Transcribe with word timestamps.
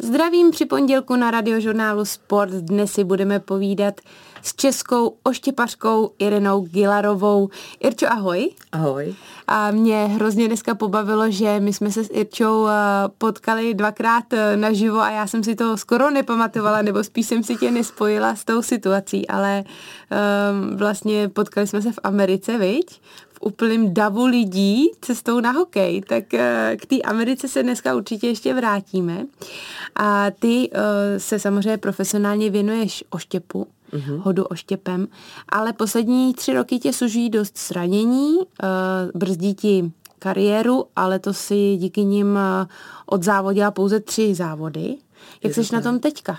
Zdravím 0.00 0.50
při 0.50 0.64
pondělku 0.64 1.16
na 1.16 1.30
radiožurnálu 1.30 2.04
Sport. 2.04 2.50
Dnes 2.50 2.92
si 2.92 3.04
budeme 3.04 3.40
povídat 3.40 4.00
s 4.42 4.54
českou 4.54 5.16
oštěpařkou 5.22 6.10
Irenou 6.18 6.60
Gilarovou. 6.60 7.48
Irčo, 7.80 8.06
ahoj. 8.06 8.50
Ahoj. 8.72 9.14
A 9.46 9.70
mě 9.70 10.04
hrozně 10.04 10.46
dneska 10.46 10.74
pobavilo, 10.74 11.30
že 11.30 11.60
my 11.60 11.72
jsme 11.72 11.90
se 11.90 12.04
s 12.04 12.10
Irčou 12.12 12.66
eh, 12.66 12.72
potkali 13.18 13.74
dvakrát 13.74 14.32
eh, 14.32 14.56
naživo 14.56 15.00
a 15.00 15.10
já 15.10 15.26
jsem 15.26 15.44
si 15.44 15.54
to 15.54 15.76
skoro 15.76 16.10
nepamatovala, 16.10 16.82
nebo 16.82 17.04
spíš 17.04 17.26
jsem 17.26 17.42
si 17.42 17.56
tě 17.56 17.70
nespojila 17.70 18.34
s 18.34 18.44
tou 18.44 18.62
situací, 18.62 19.28
ale 19.28 19.64
um, 19.64 20.76
vlastně 20.76 21.28
potkali 21.28 21.66
jsme 21.66 21.82
se 21.82 21.92
v 21.92 21.98
Americe, 22.02 22.58
viď? 22.58 23.00
Úplným 23.40 23.94
davu 23.94 24.26
lidí 24.26 24.90
cestou 25.00 25.40
na 25.40 25.50
hokej, 25.50 26.00
tak 26.00 26.34
eh, 26.34 26.76
k 26.80 26.86
té 26.86 26.96
Americe 27.02 27.48
se 27.48 27.62
dneska 27.62 27.94
určitě 27.94 28.26
ještě 28.26 28.54
vrátíme. 28.54 29.26
A 29.94 30.30
ty 30.30 30.70
eh, 30.72 31.20
se 31.20 31.38
samozřejmě 31.38 31.78
profesionálně 31.78 32.50
věnuješ 32.50 33.04
oštěpu, 33.10 33.66
mm-hmm. 33.92 34.16
hodu 34.22 34.44
oštěpem, 34.44 35.08
ale 35.48 35.72
poslední 35.72 36.34
tři 36.34 36.52
roky 36.52 36.78
tě 36.78 36.92
sužují 36.92 37.30
dost 37.30 37.58
zranění, 37.68 38.36
eh, 38.40 38.66
brzdí 39.14 39.54
ti 39.54 39.92
kariéru, 40.18 40.84
ale 40.96 41.18
to 41.18 41.34
si 41.34 41.76
díky 41.76 42.04
nim 42.04 42.38
odzávodila 43.06 43.70
pouze 43.70 44.00
tři 44.00 44.34
závody. 44.34 44.96
Jak 45.42 45.54
jsi 45.54 45.74
na 45.74 45.80
tom 45.80 46.00
teďka? 46.00 46.38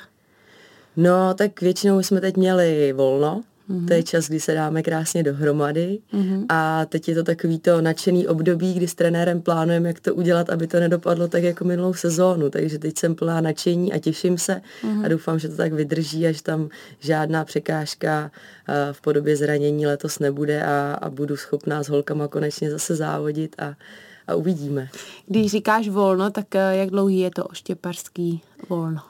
No, 0.98 1.34
tak 1.34 1.62
většinou 1.62 2.04
jsme 2.04 2.21
teď 2.21 2.38
měli 2.38 2.93
volno, 2.93 3.41
Mm-hmm. 3.69 3.87
To 3.87 3.93
je 3.93 4.03
čas, 4.03 4.27
kdy 4.27 4.39
se 4.39 4.53
dáme 4.53 4.83
krásně 4.83 5.23
dohromady 5.23 5.99
mm-hmm. 6.13 6.45
a 6.49 6.85
teď 6.85 7.09
je 7.09 7.15
to 7.15 7.23
takový 7.23 7.59
to 7.59 7.81
nadšený 7.81 8.27
období, 8.27 8.73
kdy 8.73 8.87
s 8.87 8.95
trenérem 8.95 9.41
plánujeme, 9.41 9.87
jak 9.87 9.99
to 9.99 10.15
udělat, 10.15 10.49
aby 10.49 10.67
to 10.67 10.79
nedopadlo 10.79 11.27
tak 11.27 11.43
jako 11.43 11.65
minulou 11.65 11.93
sezónu, 11.93 12.49
takže 12.49 12.79
teď 12.79 12.97
jsem 12.97 13.15
plná 13.15 13.41
nadšení 13.41 13.93
a 13.93 13.99
těším 13.99 14.37
se 14.37 14.61
mm-hmm. 14.83 15.05
a 15.05 15.07
doufám, 15.07 15.39
že 15.39 15.49
to 15.49 15.55
tak 15.55 15.73
vydrží, 15.73 16.27
až 16.27 16.41
tam 16.41 16.69
žádná 16.99 17.45
překážka 17.45 18.31
uh, 18.70 18.76
v 18.91 19.01
podobě 19.01 19.35
zranění 19.37 19.87
letos 19.87 20.20
nebude 20.20 20.63
a, 20.63 20.98
a 21.01 21.09
budu 21.09 21.37
schopná 21.37 21.83
s 21.83 21.89
holkama 21.89 22.27
konečně 22.27 22.71
zase 22.71 22.95
závodit 22.95 23.55
a, 23.59 23.76
a 24.27 24.35
uvidíme. 24.35 24.89
Když 25.27 25.51
říkáš 25.51 25.89
volno, 25.89 26.31
tak 26.31 26.55
eh, 26.55 26.76
jak 26.76 26.89
dlouhý 26.89 27.20
je 27.20 27.31
to 27.31 27.43
oštěparský 27.43 28.41
volno? 28.70 29.09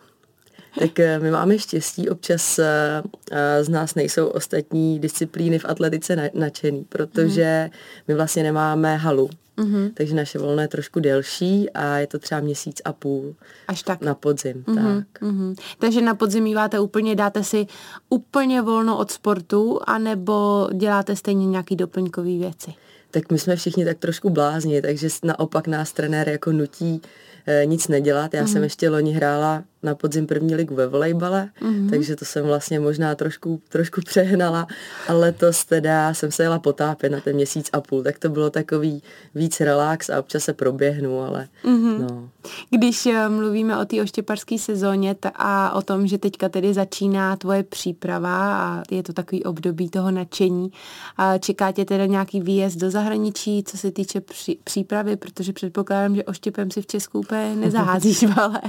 Tak 0.79 0.99
eh, 0.99 1.19
my 1.19 1.31
máme 1.31 1.59
štěstí, 1.59 2.09
občas 2.09 2.59
eh, 2.59 3.03
eh, 3.31 3.63
z 3.63 3.69
nás 3.69 3.95
nejsou 3.95 4.27
ostatní 4.27 4.99
disciplíny 4.99 5.59
v 5.59 5.65
atletice 5.65 6.29
nadšený, 6.33 6.85
protože 6.89 7.69
my 8.07 8.13
vlastně 8.13 8.43
nemáme 8.43 8.97
halu. 8.97 9.29
Mm-hmm. 9.57 9.91
Takže 9.93 10.15
naše 10.15 10.39
volno 10.39 10.61
je 10.61 10.67
trošku 10.67 10.99
delší 10.99 11.69
a 11.69 11.97
je 11.97 12.07
to 12.07 12.19
třeba 12.19 12.41
měsíc 12.41 12.81
a 12.85 12.93
půl. 12.93 13.35
Až 13.67 13.83
tak. 13.83 14.01
Na 14.01 14.15
podzim, 14.15 14.63
mm-hmm. 14.67 14.97
tak. 14.97 15.21
Mm-hmm. 15.21 15.55
Takže 15.79 16.01
na 16.01 16.15
podzim 16.15 16.43
míváte 16.43 16.79
úplně, 16.79 17.15
dáte 17.15 17.43
si 17.43 17.67
úplně 18.09 18.61
volno 18.61 18.97
od 18.97 19.11
sportu, 19.11 19.79
anebo 19.87 20.67
děláte 20.73 21.15
stejně 21.15 21.45
nějaký 21.45 21.75
doplňkový 21.75 22.39
věci? 22.39 22.73
Tak 23.11 23.31
my 23.31 23.39
jsme 23.39 23.55
všichni 23.55 23.85
tak 23.85 23.97
trošku 23.97 24.29
blázni, 24.29 24.81
takže 24.81 25.07
naopak 25.23 25.67
nás 25.67 25.91
trenér 25.91 26.29
jako 26.29 26.51
nutí 26.51 27.01
e, 27.45 27.65
nic 27.65 27.87
nedělat. 27.87 28.33
Já 28.33 28.43
mm-hmm. 28.43 28.51
jsem 28.51 28.63
ještě 28.63 28.89
loni 28.89 29.11
hrála 29.11 29.63
na 29.83 29.95
podzim 29.95 30.27
první 30.27 30.55
ligu 30.55 30.75
ve 30.75 30.87
volejbale, 30.87 31.49
mm-hmm. 31.61 31.89
takže 31.89 32.15
to 32.15 32.25
jsem 32.25 32.45
vlastně 32.45 32.79
možná 32.79 33.15
trošku, 33.15 33.61
trošku 33.69 34.01
přehnala, 34.01 34.67
ale 35.07 35.19
letos 35.19 35.65
teda 35.65 36.13
jsem 36.13 36.31
se 36.31 36.43
jela 36.43 36.59
potápět 36.59 37.09
na 37.09 37.19
ten 37.19 37.35
měsíc 37.35 37.69
a 37.73 37.81
půl, 37.81 38.03
tak 38.03 38.19
to 38.19 38.29
bylo 38.29 38.49
takový 38.49 39.03
víc 39.35 39.59
relax 39.59 40.09
a 40.09 40.19
občas 40.19 40.43
se 40.43 40.53
proběhnu, 40.53 41.21
ale 41.21 41.47
mm-hmm. 41.65 41.99
no. 41.99 42.29
Když 42.69 43.05
eh, 43.05 43.29
mluvíme 43.29 43.77
o 43.77 43.85
té 43.85 44.01
oštěparské 44.01 44.57
sezóně 44.57 45.15
a 45.35 45.73
o 45.73 45.81
tom, 45.81 46.07
že 46.07 46.17
teďka 46.17 46.49
tedy 46.49 46.73
začíná 46.73 47.35
tvoje 47.35 47.63
příprava 47.63 48.61
a 48.61 48.83
je 48.91 49.03
to 49.03 49.13
takový 49.13 49.43
období 49.43 49.89
toho 49.89 50.11
nadšení, 50.11 50.71
a 51.17 51.37
čeká 51.37 51.71
tě 51.71 51.85
teda 51.85 52.05
nějaký 52.05 52.41
výjezd 52.41 52.77
do 52.77 52.91
zahraničí, 52.91 53.63
co 53.63 53.77
se 53.77 53.91
týče 53.91 54.21
při, 54.21 54.57
přípravy, 54.63 55.15
protože 55.15 55.53
předpokládám, 55.53 56.15
že 56.15 56.23
oštěpem 56.23 56.71
si 56.71 56.81
v 56.81 56.87
Česku 56.87 57.19
úplně 57.19 57.55
nezaházíš, 57.55 58.25
ale... 58.37 58.61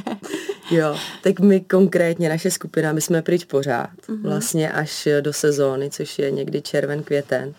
jo, 0.71 0.97
tak 1.23 1.41
my 1.41 1.61
konkrétně, 1.61 2.29
naše 2.29 2.51
skupina, 2.51 2.93
my 2.93 3.01
jsme 3.01 3.23
pryč 3.23 3.45
pořád, 3.45 3.91
mm-hmm. 4.09 4.23
vlastně 4.23 4.73
až 4.73 5.09
do 5.21 5.33
sezóny, 5.33 5.91
což 5.91 6.19
je 6.19 6.31
někdy 6.31 6.63
červen, 6.63 7.03
květen. 7.03 7.55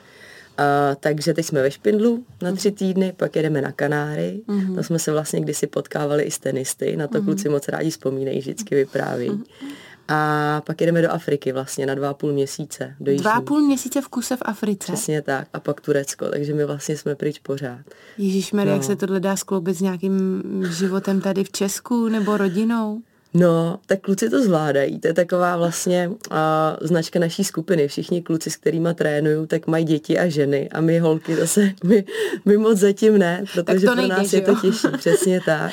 A, 0.58 0.96
takže 0.96 1.34
teď 1.34 1.46
jsme 1.46 1.62
ve 1.62 1.72
Špindlu 1.72 2.26
na 2.42 2.50
mhm. 2.50 2.58
tři 2.58 2.72
týdny, 2.72 3.14
pak 3.18 3.36
jedeme 3.36 3.62
na 3.62 3.72
Kanáry. 3.72 4.42
Mm-hmm. 4.48 4.76
To 4.76 4.84
jsme 4.84 5.00
se 5.00 5.12
vlastně 5.12 5.42
kdysi 5.42 5.68
potkávali 5.68 6.24
i 6.24 6.32
s 6.32 6.40
tenisty, 6.40 6.98
na 6.98 7.08
to 7.08 7.18
mm-hmm. 7.18 7.26
kluci 7.26 7.50
moc 7.50 7.68
rádi 7.68 7.90
vzpomínají, 7.90 8.40
vždycky 8.40 8.76
vypráví. 8.76 9.30
Mm-hmm. 9.30 9.72
A 10.08 10.62
pak 10.66 10.82
jedeme 10.82 11.02
do 11.02 11.12
Afriky 11.12 11.52
vlastně 11.52 11.86
na 11.86 11.96
dva 11.96 12.10
a 12.10 12.14
půl 12.14 12.34
měsíce. 12.34 12.96
Do 13.00 13.16
dva 13.16 13.32
a 13.32 13.42
půl 13.42 13.62
měsíce 13.62 14.02
v 14.02 14.08
kuse 14.08 14.36
v 14.36 14.42
Africe? 14.42 14.92
Přesně 14.92 15.22
tak. 15.22 15.48
A 15.54 15.60
pak 15.60 15.82
Turecko, 15.82 16.30
takže 16.30 16.54
my 16.54 16.66
vlastně 16.66 16.98
jsme 16.98 17.16
pryč 17.16 17.40
pořád. 17.40 17.80
Ježíš 18.18 18.52
no. 18.52 18.64
jak 18.64 18.84
se 18.84 18.96
tohle 18.96 19.20
dá 19.20 19.36
skloubit 19.36 19.78
s 19.78 19.82
nějakým 19.82 20.44
životem 20.70 21.22
tady 21.22 21.44
v 21.44 21.52
Česku 21.52 22.08
nebo 22.08 22.38
rodinou? 22.38 23.02
No, 23.34 23.80
tak 23.86 24.02
kluci 24.02 24.30
to 24.30 24.44
zvládají. 24.44 25.00
To 25.00 25.08
je 25.08 25.14
taková 25.14 25.58
vlastně 25.58 26.08
uh, 26.08 26.38
značka 26.82 27.20
naší 27.20 27.44
skupiny. 27.44 27.88
Všichni 27.88 28.22
kluci, 28.22 28.52
s 28.52 28.56
kterými 28.56 28.90
trénuju, 28.96 29.46
tak 29.46 29.68
mají 29.68 29.86
děti 29.86 30.20
a 30.20 30.30
ženy. 30.30 30.70
A 30.70 30.82
my 30.82 31.00
holky 31.00 31.36
zase, 31.36 31.72
my, 31.84 32.06
my 32.46 32.58
moc 32.58 32.78
zatím 32.78 33.18
ne, 33.18 33.44
protože 33.54 33.86
pro 33.86 33.96
nejde, 33.96 34.16
nás 34.16 34.34
je 34.34 34.42
to 34.42 34.56
těžší. 34.56 34.88
Přesně 34.98 35.42
tak. 35.46 35.72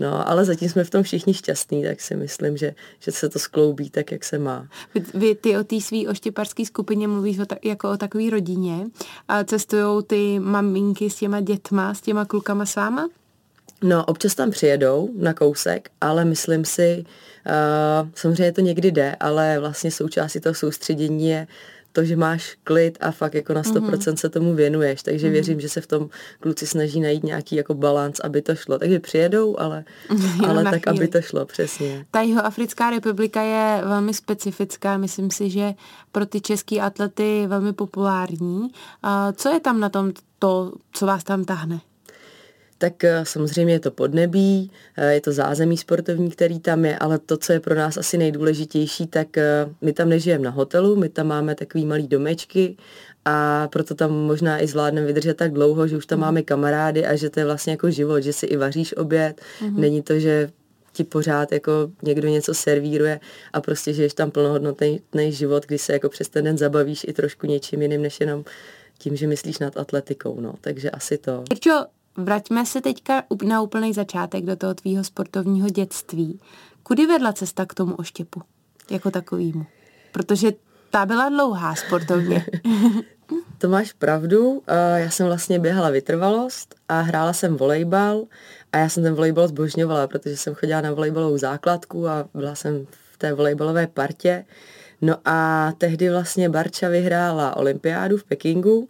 No, 0.00 0.28
ale 0.28 0.44
zatím 0.44 0.68
jsme 0.68 0.84
v 0.84 0.90
tom 0.90 1.02
všichni 1.02 1.34
šťastní, 1.34 1.84
tak 1.84 2.00
si 2.00 2.16
myslím, 2.16 2.56
že, 2.56 2.74
že 3.00 3.12
se 3.12 3.28
to 3.28 3.38
skloubí 3.38 3.90
tak, 3.90 4.12
jak 4.12 4.24
se 4.24 4.38
má. 4.38 4.68
Vy, 4.94 5.04
vy 5.14 5.34
ty 5.34 5.58
o 5.58 5.64
té 5.64 5.80
svý 5.80 6.08
oštěparské 6.08 6.66
skupině 6.66 7.08
mluvíš 7.08 7.38
o 7.38 7.46
ta, 7.46 7.56
jako 7.64 7.90
o 7.90 7.96
takové 7.96 8.30
rodině. 8.30 8.86
A 9.28 9.44
cestují 9.44 10.04
ty 10.06 10.38
maminky 10.38 11.10
s 11.10 11.14
těma 11.14 11.40
dětma, 11.40 11.94
s 11.94 12.00
těma 12.00 12.24
klukama 12.24 12.66
s 12.66 12.76
váma? 12.76 13.08
No, 13.82 14.04
občas 14.04 14.34
tam 14.34 14.50
přijedou 14.50 15.08
na 15.18 15.34
kousek, 15.34 15.90
ale 16.00 16.24
myslím 16.24 16.64
si, 16.64 17.04
uh, 17.46 18.08
samozřejmě 18.14 18.52
to 18.52 18.60
někdy 18.60 18.90
jde, 18.90 19.16
ale 19.20 19.58
vlastně 19.60 19.90
součástí 19.90 20.40
toho 20.40 20.54
soustředění 20.54 21.28
je 21.28 21.46
to, 21.96 22.04
že 22.04 22.16
máš 22.16 22.56
klid 22.64 22.98
a 23.00 23.10
fakt 23.10 23.34
jako 23.34 23.54
na 23.54 23.62
100% 23.62 23.80
mm-hmm. 23.80 24.14
se 24.14 24.28
tomu 24.28 24.54
věnuješ, 24.54 25.02
takže 25.02 25.26
mm-hmm. 25.26 25.30
věřím, 25.30 25.60
že 25.60 25.68
se 25.68 25.80
v 25.80 25.86
tom 25.86 26.08
kluci 26.40 26.66
snaží 26.66 27.00
najít 27.00 27.24
nějaký 27.24 27.56
jako 27.56 27.74
balans, 27.74 28.20
aby 28.20 28.42
to 28.42 28.54
šlo. 28.54 28.78
Takže 28.78 29.00
přijedou, 29.00 29.60
ale, 29.60 29.84
ale 30.48 30.64
tak, 30.64 30.82
chvíli. 30.82 30.98
aby 30.98 31.08
to 31.08 31.22
šlo, 31.22 31.44
přesně. 31.44 32.06
Ta 32.10 32.20
jeho 32.20 32.46
Africká 32.46 32.90
republika 32.90 33.42
je 33.42 33.82
velmi 33.84 34.14
specifická, 34.14 34.96
myslím 34.96 35.30
si, 35.30 35.50
že 35.50 35.74
pro 36.12 36.26
ty 36.26 36.40
český 36.40 36.80
atlety 36.80 37.44
velmi 37.46 37.72
populární. 37.72 38.68
A 39.02 39.32
co 39.32 39.48
je 39.48 39.60
tam 39.60 39.80
na 39.80 39.88
tom 39.88 40.12
to, 40.38 40.72
co 40.92 41.06
vás 41.06 41.24
tam 41.24 41.44
tahne? 41.44 41.80
Tak 42.78 43.04
eh, 43.04 43.24
samozřejmě 43.24 43.74
je 43.74 43.80
to 43.80 43.90
podnebí, 43.90 44.70
eh, 44.96 45.14
je 45.14 45.20
to 45.20 45.32
zázemí 45.32 45.76
sportovní, 45.76 46.30
který 46.30 46.60
tam 46.60 46.84
je, 46.84 46.98
ale 46.98 47.18
to, 47.18 47.36
co 47.36 47.52
je 47.52 47.60
pro 47.60 47.74
nás 47.74 47.96
asi 47.96 48.18
nejdůležitější, 48.18 49.06
tak 49.06 49.38
eh, 49.38 49.68
my 49.80 49.92
tam 49.92 50.08
nežijeme 50.08 50.44
na 50.44 50.50
hotelu, 50.50 50.96
my 50.96 51.08
tam 51.08 51.26
máme 51.26 51.54
takový 51.54 51.84
malý 51.86 52.08
domečky 52.08 52.76
a 53.24 53.68
proto 53.72 53.94
tam 53.94 54.12
možná 54.12 54.62
i 54.62 54.66
zvládneme 54.66 55.06
vydržet 55.06 55.36
tak 55.36 55.52
dlouho, 55.52 55.88
že 55.88 55.96
už 55.96 56.06
tam 56.06 56.18
mm. 56.18 56.24
máme 56.24 56.42
kamarády 56.42 57.06
a 57.06 57.16
že 57.16 57.30
to 57.30 57.40
je 57.40 57.46
vlastně 57.46 57.70
jako 57.70 57.90
život, 57.90 58.20
že 58.20 58.32
si 58.32 58.46
i 58.46 58.56
vaříš 58.56 58.96
oběd, 58.96 59.40
mm. 59.62 59.80
není 59.80 60.02
to, 60.02 60.18
že 60.18 60.50
ti 60.92 61.04
pořád 61.04 61.52
jako 61.52 61.72
někdo 62.02 62.28
něco 62.28 62.54
servíruje 62.54 63.20
a 63.52 63.60
prostě 63.60 63.92
žiješ 63.92 64.14
tam 64.14 64.30
plnohodnotný 64.30 65.00
život, 65.28 65.66
kdy 65.66 65.78
se 65.78 65.92
jako 65.92 66.08
přes 66.08 66.28
ten 66.28 66.44
den 66.44 66.58
zabavíš 66.58 67.04
i 67.08 67.12
trošku 67.12 67.46
něčím 67.46 67.82
jiným, 67.82 68.02
než 68.02 68.20
jenom 68.20 68.44
tím, 68.98 69.16
že 69.16 69.26
myslíš 69.26 69.58
nad 69.58 69.76
atletikou, 69.76 70.40
no, 70.40 70.54
takže 70.60 70.90
asi 70.90 71.18
to. 71.18 71.44
Irčo, 71.52 71.84
vraťme 72.16 72.66
se 72.66 72.80
teďka 72.80 73.22
na 73.44 73.62
úplný 73.62 73.94
začátek 73.94 74.44
do 74.44 74.56
toho 74.56 74.74
tvýho 74.74 75.04
sportovního 75.04 75.68
dětství. 75.68 76.40
Kudy 76.82 77.06
vedla 77.06 77.32
cesta 77.32 77.66
k 77.66 77.74
tomu 77.74 77.94
oštěpu 77.94 78.42
jako 78.90 79.10
takovýmu? 79.10 79.66
Protože 80.12 80.52
ta 80.90 81.06
byla 81.06 81.28
dlouhá 81.28 81.74
sportovně. 81.74 82.46
to 83.58 83.68
máš 83.68 83.92
pravdu. 83.92 84.62
Já 84.96 85.10
jsem 85.10 85.26
vlastně 85.26 85.58
běhala 85.58 85.90
vytrvalost 85.90 86.74
a 86.88 87.00
hrála 87.00 87.32
jsem 87.32 87.56
volejbal 87.56 88.24
a 88.72 88.78
já 88.78 88.88
jsem 88.88 89.02
ten 89.02 89.14
volejbal 89.14 89.48
zbožňovala, 89.48 90.06
protože 90.06 90.36
jsem 90.36 90.54
chodila 90.54 90.80
na 90.80 90.92
volejbalovou 90.92 91.38
základku 91.38 92.08
a 92.08 92.28
byla 92.34 92.54
jsem 92.54 92.86
v 93.12 93.18
té 93.18 93.32
volejbalové 93.32 93.86
partě. 93.86 94.44
No 95.02 95.16
a 95.24 95.72
tehdy 95.78 96.10
vlastně 96.10 96.48
Barča 96.48 96.88
vyhrála 96.88 97.56
olympiádu 97.56 98.16
v 98.16 98.24
Pekingu 98.24 98.88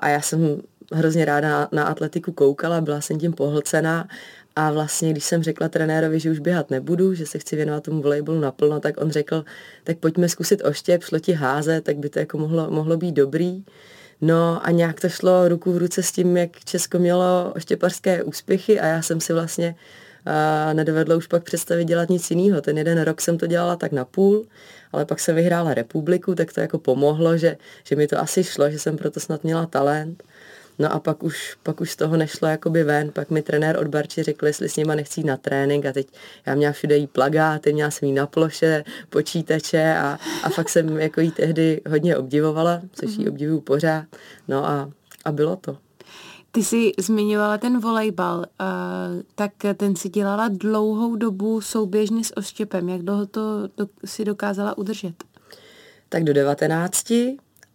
a 0.00 0.08
já 0.08 0.20
jsem 0.20 0.62
hrozně 0.92 1.24
ráda 1.24 1.68
na, 1.72 1.84
atletiku 1.84 2.32
koukala, 2.32 2.80
byla 2.80 3.00
jsem 3.00 3.18
tím 3.18 3.32
pohlcená 3.32 4.08
a 4.56 4.72
vlastně, 4.72 5.10
když 5.10 5.24
jsem 5.24 5.42
řekla 5.42 5.68
trenérovi, 5.68 6.20
že 6.20 6.30
už 6.30 6.38
běhat 6.38 6.70
nebudu, 6.70 7.14
že 7.14 7.26
se 7.26 7.38
chci 7.38 7.56
věnovat 7.56 7.82
tomu 7.82 8.02
volejbolu 8.02 8.40
naplno, 8.40 8.80
tak 8.80 9.00
on 9.00 9.10
řekl, 9.10 9.44
tak 9.84 9.98
pojďme 9.98 10.28
zkusit 10.28 10.64
oštěp, 10.64 11.02
šlo 11.02 11.18
ti 11.18 11.32
házet, 11.32 11.84
tak 11.84 11.96
by 11.96 12.08
to 12.08 12.18
jako 12.18 12.38
mohlo, 12.38 12.70
mohlo 12.70 12.96
být 12.96 13.12
dobrý. 13.12 13.64
No 14.20 14.66
a 14.66 14.70
nějak 14.70 15.00
to 15.00 15.08
šlo 15.08 15.48
ruku 15.48 15.72
v 15.72 15.76
ruce 15.76 16.02
s 16.02 16.12
tím, 16.12 16.36
jak 16.36 16.64
Česko 16.64 16.98
mělo 16.98 17.52
oštěparské 17.56 18.22
úspěchy 18.22 18.80
a 18.80 18.86
já 18.86 19.02
jsem 19.02 19.20
si 19.20 19.32
vlastně 19.32 19.74
a 20.26 20.72
nedovedlo 20.72 21.16
už 21.16 21.26
pak 21.26 21.42
představit 21.42 21.84
dělat 21.84 22.10
nic 22.10 22.30
jiného. 22.30 22.60
Ten 22.60 22.78
jeden 22.78 23.00
rok 23.00 23.20
jsem 23.20 23.38
to 23.38 23.46
dělala 23.46 23.76
tak 23.76 23.92
na 23.92 24.04
půl, 24.04 24.46
ale 24.92 25.04
pak 25.04 25.20
jsem 25.20 25.36
vyhrála 25.36 25.74
republiku, 25.74 26.34
tak 26.34 26.52
to 26.52 26.60
jako 26.60 26.78
pomohlo, 26.78 27.36
že, 27.36 27.56
že 27.84 27.96
mi 27.96 28.06
to 28.06 28.20
asi 28.20 28.44
šlo, 28.44 28.70
že 28.70 28.78
jsem 28.78 28.96
proto 28.96 29.20
snad 29.20 29.44
měla 29.44 29.66
talent. 29.66 30.22
No 30.78 30.92
a 30.92 31.00
pak 31.00 31.22
už, 31.22 31.56
pak 31.62 31.80
už 31.80 31.90
z 31.90 31.96
toho 31.96 32.16
nešlo 32.16 32.48
jakoby 32.48 32.84
ven, 32.84 33.10
pak 33.10 33.30
mi 33.30 33.42
trenér 33.42 33.78
od 33.78 33.86
Barči 33.86 34.22
řekl, 34.22 34.46
jestli 34.46 34.68
s 34.68 34.76
nima 34.76 34.94
nechci 34.94 35.20
jít 35.20 35.26
na 35.26 35.36
trénink 35.36 35.86
a 35.86 35.92
teď 35.92 36.08
já 36.46 36.54
měla 36.54 36.72
všude 36.72 36.96
jí 36.96 37.06
plagáty, 37.06 37.72
měla 37.72 37.90
jsem 37.90 38.08
jí 38.08 38.14
na 38.14 38.26
ploše, 38.26 38.84
počítače 39.10 39.96
a, 39.96 40.18
a 40.42 40.48
fakt 40.48 40.68
jsem 40.68 40.98
jako 40.98 41.20
jí 41.20 41.30
tehdy 41.30 41.80
hodně 41.88 42.16
obdivovala, 42.16 42.80
což 42.92 43.10
jí 43.10 43.18
mhm. 43.18 43.28
obdivuju 43.28 43.60
pořád. 43.60 44.04
No 44.48 44.66
a, 44.66 44.90
a 45.24 45.32
bylo 45.32 45.56
to. 45.56 45.76
Ty 46.54 46.64
jsi 46.64 46.92
zmiňovala 46.98 47.58
ten 47.58 47.80
volejbal, 47.80 48.38
uh, 48.38 48.46
tak 49.34 49.52
ten 49.76 49.96
si 49.96 50.08
dělala 50.08 50.48
dlouhou 50.48 51.16
dobu 51.16 51.60
souběžně 51.60 52.24
s 52.24 52.36
Oštěpem. 52.36 52.88
Jak 52.88 53.02
dlouho 53.02 53.26
to 53.26 53.68
do, 53.76 53.86
si 54.04 54.24
dokázala 54.24 54.78
udržet? 54.78 55.14
Tak 56.08 56.24
do 56.24 56.32
19 56.32 57.12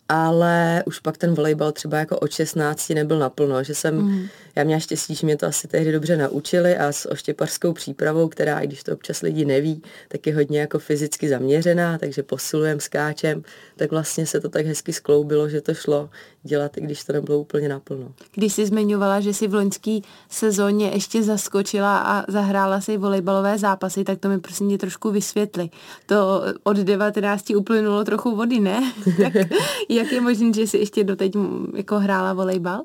ale 0.10 0.84
už 0.86 1.00
pak 1.00 1.18
ten 1.18 1.36
volejbal 1.36 1.72
třeba 1.72 1.98
jako 1.98 2.20
od 2.20 2.32
16 2.32 2.90
nebyl 2.90 3.20
naplno, 3.20 3.64
že 3.64 3.76
jsem, 3.76 3.96
mm. 3.96 4.28
Já 4.58 4.64
měla 4.64 4.80
štěstí, 4.80 5.16
že 5.16 5.28
mě 5.28 5.38
to 5.38 5.46
asi 5.46 5.68
tehdy 5.68 5.92
dobře 5.92 6.18
naučili 6.18 6.78
a 6.78 6.92
s 6.92 7.12
oštěpařskou 7.12 7.74
přípravou, 7.74 8.28
která, 8.28 8.60
i 8.60 8.68
když 8.68 8.84
to 8.84 8.94
občas 8.94 9.22
lidi 9.22 9.46
neví, 9.46 9.82
tak 10.08 10.28
je 10.28 10.36
hodně 10.36 10.60
jako 10.60 10.80
fyzicky 10.80 11.30
zaměřená, 11.30 11.98
takže 11.98 12.24
posilujem, 12.24 12.80
skáčem, 12.80 13.44
tak 13.76 13.92
vlastně 13.92 14.26
se 14.26 14.40
to 14.40 14.50
tak 14.50 14.66
hezky 14.66 14.94
skloubilo, 14.94 15.50
že 15.50 15.62
to 15.62 15.74
šlo 15.74 16.10
dělat, 16.44 16.78
i 16.78 16.82
když 16.82 17.04
to 17.04 17.14
nebylo 17.14 17.40
úplně 17.40 17.70
naplno. 17.70 18.12
Když 18.34 18.54
jsi 18.54 18.66
zmiňovala, 18.66 19.20
že 19.20 19.34
si 19.34 19.48
v 19.48 19.54
loňský 19.54 20.04
sezóně 20.30 20.92
ještě 20.94 21.24
zaskočila 21.24 21.98
a 21.98 22.32
zahrála 22.32 22.82
si 22.82 22.98
volejbalové 22.98 23.58
zápasy, 23.58 24.04
tak 24.04 24.20
to 24.20 24.30
mi 24.30 24.40
prosím 24.40 24.70
tě 24.70 24.78
trošku 24.78 25.12
vysvětli. 25.12 25.70
To 26.06 26.44
od 26.64 26.78
19 26.78 27.50
uplynulo 27.50 28.04
trochu 28.04 28.36
vody, 28.36 28.60
ne? 28.60 28.94
tak 29.24 29.34
jak 29.90 30.12
je 30.12 30.22
možné, 30.22 30.54
že 30.54 30.62
jsi 30.62 30.78
ještě 30.78 31.04
doteď 31.04 31.34
jako 31.76 32.00
hrála 32.00 32.34
volejbal? 32.34 32.84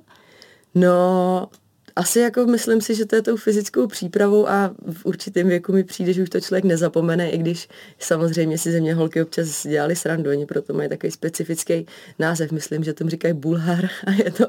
No, 0.75 1.49
asi 1.97 2.21
jako 2.21 2.47
myslím 2.47 2.81
si, 2.81 2.95
že 2.95 3.07
to 3.07 3.17
je 3.17 3.23
tou 3.23 3.37
fyzickou 3.37 3.87
přípravou 3.87 4.49
a 4.49 4.71
v 4.93 5.07
určitém 5.07 5.49
věku 5.49 5.73
mi 5.73 5.85
přijde, 5.85 6.13
že 6.13 6.23
už 6.23 6.31
to 6.31 6.41
člověk 6.41 6.65
nezapomene, 6.65 7.31
i 7.31 7.39
když 7.39 7.69
samozřejmě 7.99 8.59
si 8.59 8.73
ze 8.73 8.81
mě 8.81 8.95
holky 8.95 9.23
občas 9.23 9.67
dělali 9.67 9.97
srandu, 9.97 10.31
oni 10.31 10.47
proto 10.47 10.73
mají 10.73 10.89
takový 10.89 11.11
specifický 11.11 11.87
název, 12.19 12.53
myslím, 12.53 12.85
že 12.85 12.93
tomu 12.93 13.11
říkají 13.11 13.35
bulhar 13.35 13.89
a 14.07 14.11
je 14.11 14.31
to 14.31 14.47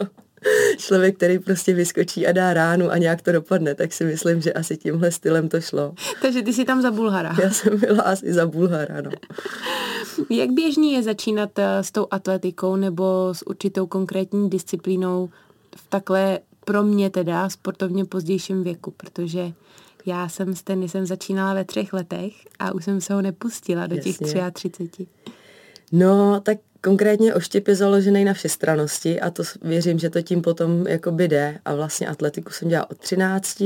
člověk, 0.77 1.15
který 1.15 1.39
prostě 1.39 1.73
vyskočí 1.73 2.27
a 2.27 2.31
dá 2.31 2.53
ránu 2.53 2.91
a 2.91 2.97
nějak 2.97 3.21
to 3.21 3.31
dopadne, 3.31 3.75
tak 3.75 3.93
si 3.93 4.05
myslím, 4.05 4.41
že 4.41 4.53
asi 4.53 4.77
tímhle 4.77 5.11
stylem 5.11 5.49
to 5.49 5.61
šlo. 5.61 5.93
Takže 6.21 6.41
ty 6.41 6.53
jsi 6.53 6.65
tam 6.65 6.81
za 6.81 6.91
Bulhara. 6.91 7.35
Já 7.43 7.49
jsem 7.49 7.79
byla 7.79 8.03
asi 8.03 8.33
za 8.33 8.45
Bulhara, 8.45 9.01
no. 9.01 9.11
Jak 10.29 10.51
běžný 10.51 10.93
je 10.93 11.03
začínat 11.03 11.59
eh, 11.59 11.83
s 11.83 11.91
tou 11.91 12.07
atletikou 12.11 12.75
nebo 12.75 13.29
s 13.31 13.47
určitou 13.47 13.87
konkrétní 13.87 14.49
disciplínou 14.49 15.29
v 15.75 15.87
takhle 15.89 16.39
pro 16.65 16.83
mě 16.83 17.09
teda 17.09 17.49
sportovně 17.49 18.05
pozdějším 18.05 18.63
věku, 18.63 18.91
protože 18.91 19.51
já 20.05 20.29
jsem 20.29 20.55
s 20.55 20.63
tenisem 20.63 21.05
začínala 21.05 21.53
ve 21.53 21.65
třech 21.65 21.93
letech 21.93 22.33
a 22.59 22.71
už 22.71 22.85
jsem 22.85 23.01
se 23.01 23.13
ho 23.13 23.21
nepustila 23.21 23.87
do 23.87 23.95
těch 23.97 24.21
Jasně. 24.21 24.51
33. 24.51 25.07
No, 25.91 26.41
tak 26.41 26.57
konkrétně 26.81 27.33
oštěp 27.33 27.67
je 27.67 27.75
založený 27.75 28.25
na 28.25 28.33
všestranosti 28.33 29.21
a 29.21 29.29
to 29.29 29.43
věřím, 29.61 29.99
že 29.99 30.09
to 30.09 30.21
tím 30.21 30.41
potom 30.41 30.87
jakoby 30.87 31.27
jde 31.27 31.59
a 31.65 31.75
vlastně 31.75 32.07
atletiku 32.07 32.51
jsem 32.51 32.69
dělala 32.69 32.89
od 32.91 32.97
13, 32.97 33.63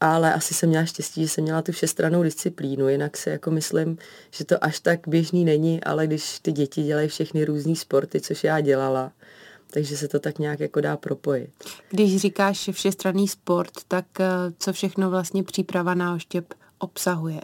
ale 0.00 0.34
asi 0.34 0.54
jsem 0.54 0.68
měla 0.68 0.84
štěstí, 0.84 1.22
že 1.22 1.28
jsem 1.28 1.44
měla 1.44 1.62
tu 1.62 1.72
všestranou 1.72 2.22
disciplínu, 2.22 2.88
jinak 2.88 3.16
si 3.16 3.30
jako 3.30 3.50
myslím, 3.50 3.98
že 4.30 4.44
to 4.44 4.64
až 4.64 4.80
tak 4.80 5.08
běžný 5.08 5.44
není, 5.44 5.84
ale 5.84 6.06
když 6.06 6.38
ty 6.38 6.52
děti 6.52 6.82
dělají 6.82 7.08
všechny 7.08 7.44
různé 7.44 7.76
sporty, 7.76 8.20
což 8.20 8.44
já 8.44 8.60
dělala, 8.60 9.12
takže 9.72 9.96
se 9.96 10.08
to 10.08 10.18
tak 10.18 10.38
nějak 10.38 10.60
jako 10.60 10.80
dá 10.80 10.96
propojit. 10.96 11.50
Když 11.90 12.16
říkáš 12.16 12.70
všestranný 12.72 13.28
sport, 13.28 13.72
tak 13.88 14.06
eh, 14.20 14.26
co 14.58 14.72
všechno 14.72 15.10
vlastně 15.10 15.42
příprava 15.42 15.94
na 15.94 16.14
oštěp 16.14 16.54
obsahuje? 16.78 17.40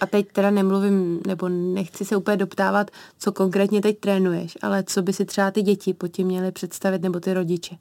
A 0.00 0.06
teď 0.06 0.32
teda 0.32 0.50
nemluvím, 0.50 1.20
nebo 1.26 1.48
nechci 1.48 2.04
se 2.04 2.16
úplně 2.16 2.36
doptávat, 2.36 2.90
co 3.18 3.32
konkrétně 3.32 3.80
teď 3.80 3.98
trénuješ, 3.98 4.58
ale 4.62 4.82
co 4.82 5.02
by 5.02 5.12
si 5.12 5.24
třeba 5.24 5.50
ty 5.50 5.62
děti 5.62 5.94
po 5.94 6.08
tím 6.08 6.26
měly 6.26 6.52
představit, 6.52 7.02
nebo 7.02 7.20
ty 7.20 7.34
rodiče, 7.34 7.74
tak, 7.74 7.78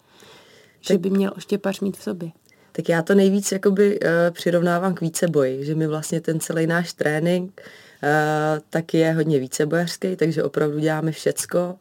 že 0.82 0.98
by 0.98 1.10
měl 1.10 1.34
oštěpař 1.38 1.80
mít 1.80 1.98
v 1.98 2.04
sobě. 2.04 2.32
Tak 2.72 2.90
já 2.90 3.02
to 3.02 3.16
nejvíc 3.16 3.52
jakoby 3.52 4.00
uh, 4.00 4.10
přirovnávám 4.32 4.94
k 4.94 5.02
víceboji, 5.02 5.66
že 5.66 5.76
mi 5.76 5.88
vlastně 5.88 6.22
ten 6.22 6.40
celý 6.40 6.68
náš 6.68 6.94
trénink 6.94 7.62
uh, 8.04 8.10
tak 8.70 8.94
je 8.94 9.14
hodně 9.14 9.40
vícebojařský, 9.40 10.16
takže 10.16 10.44
opravdu 10.44 10.80
děláme 10.80 11.12
všecko 11.12 11.76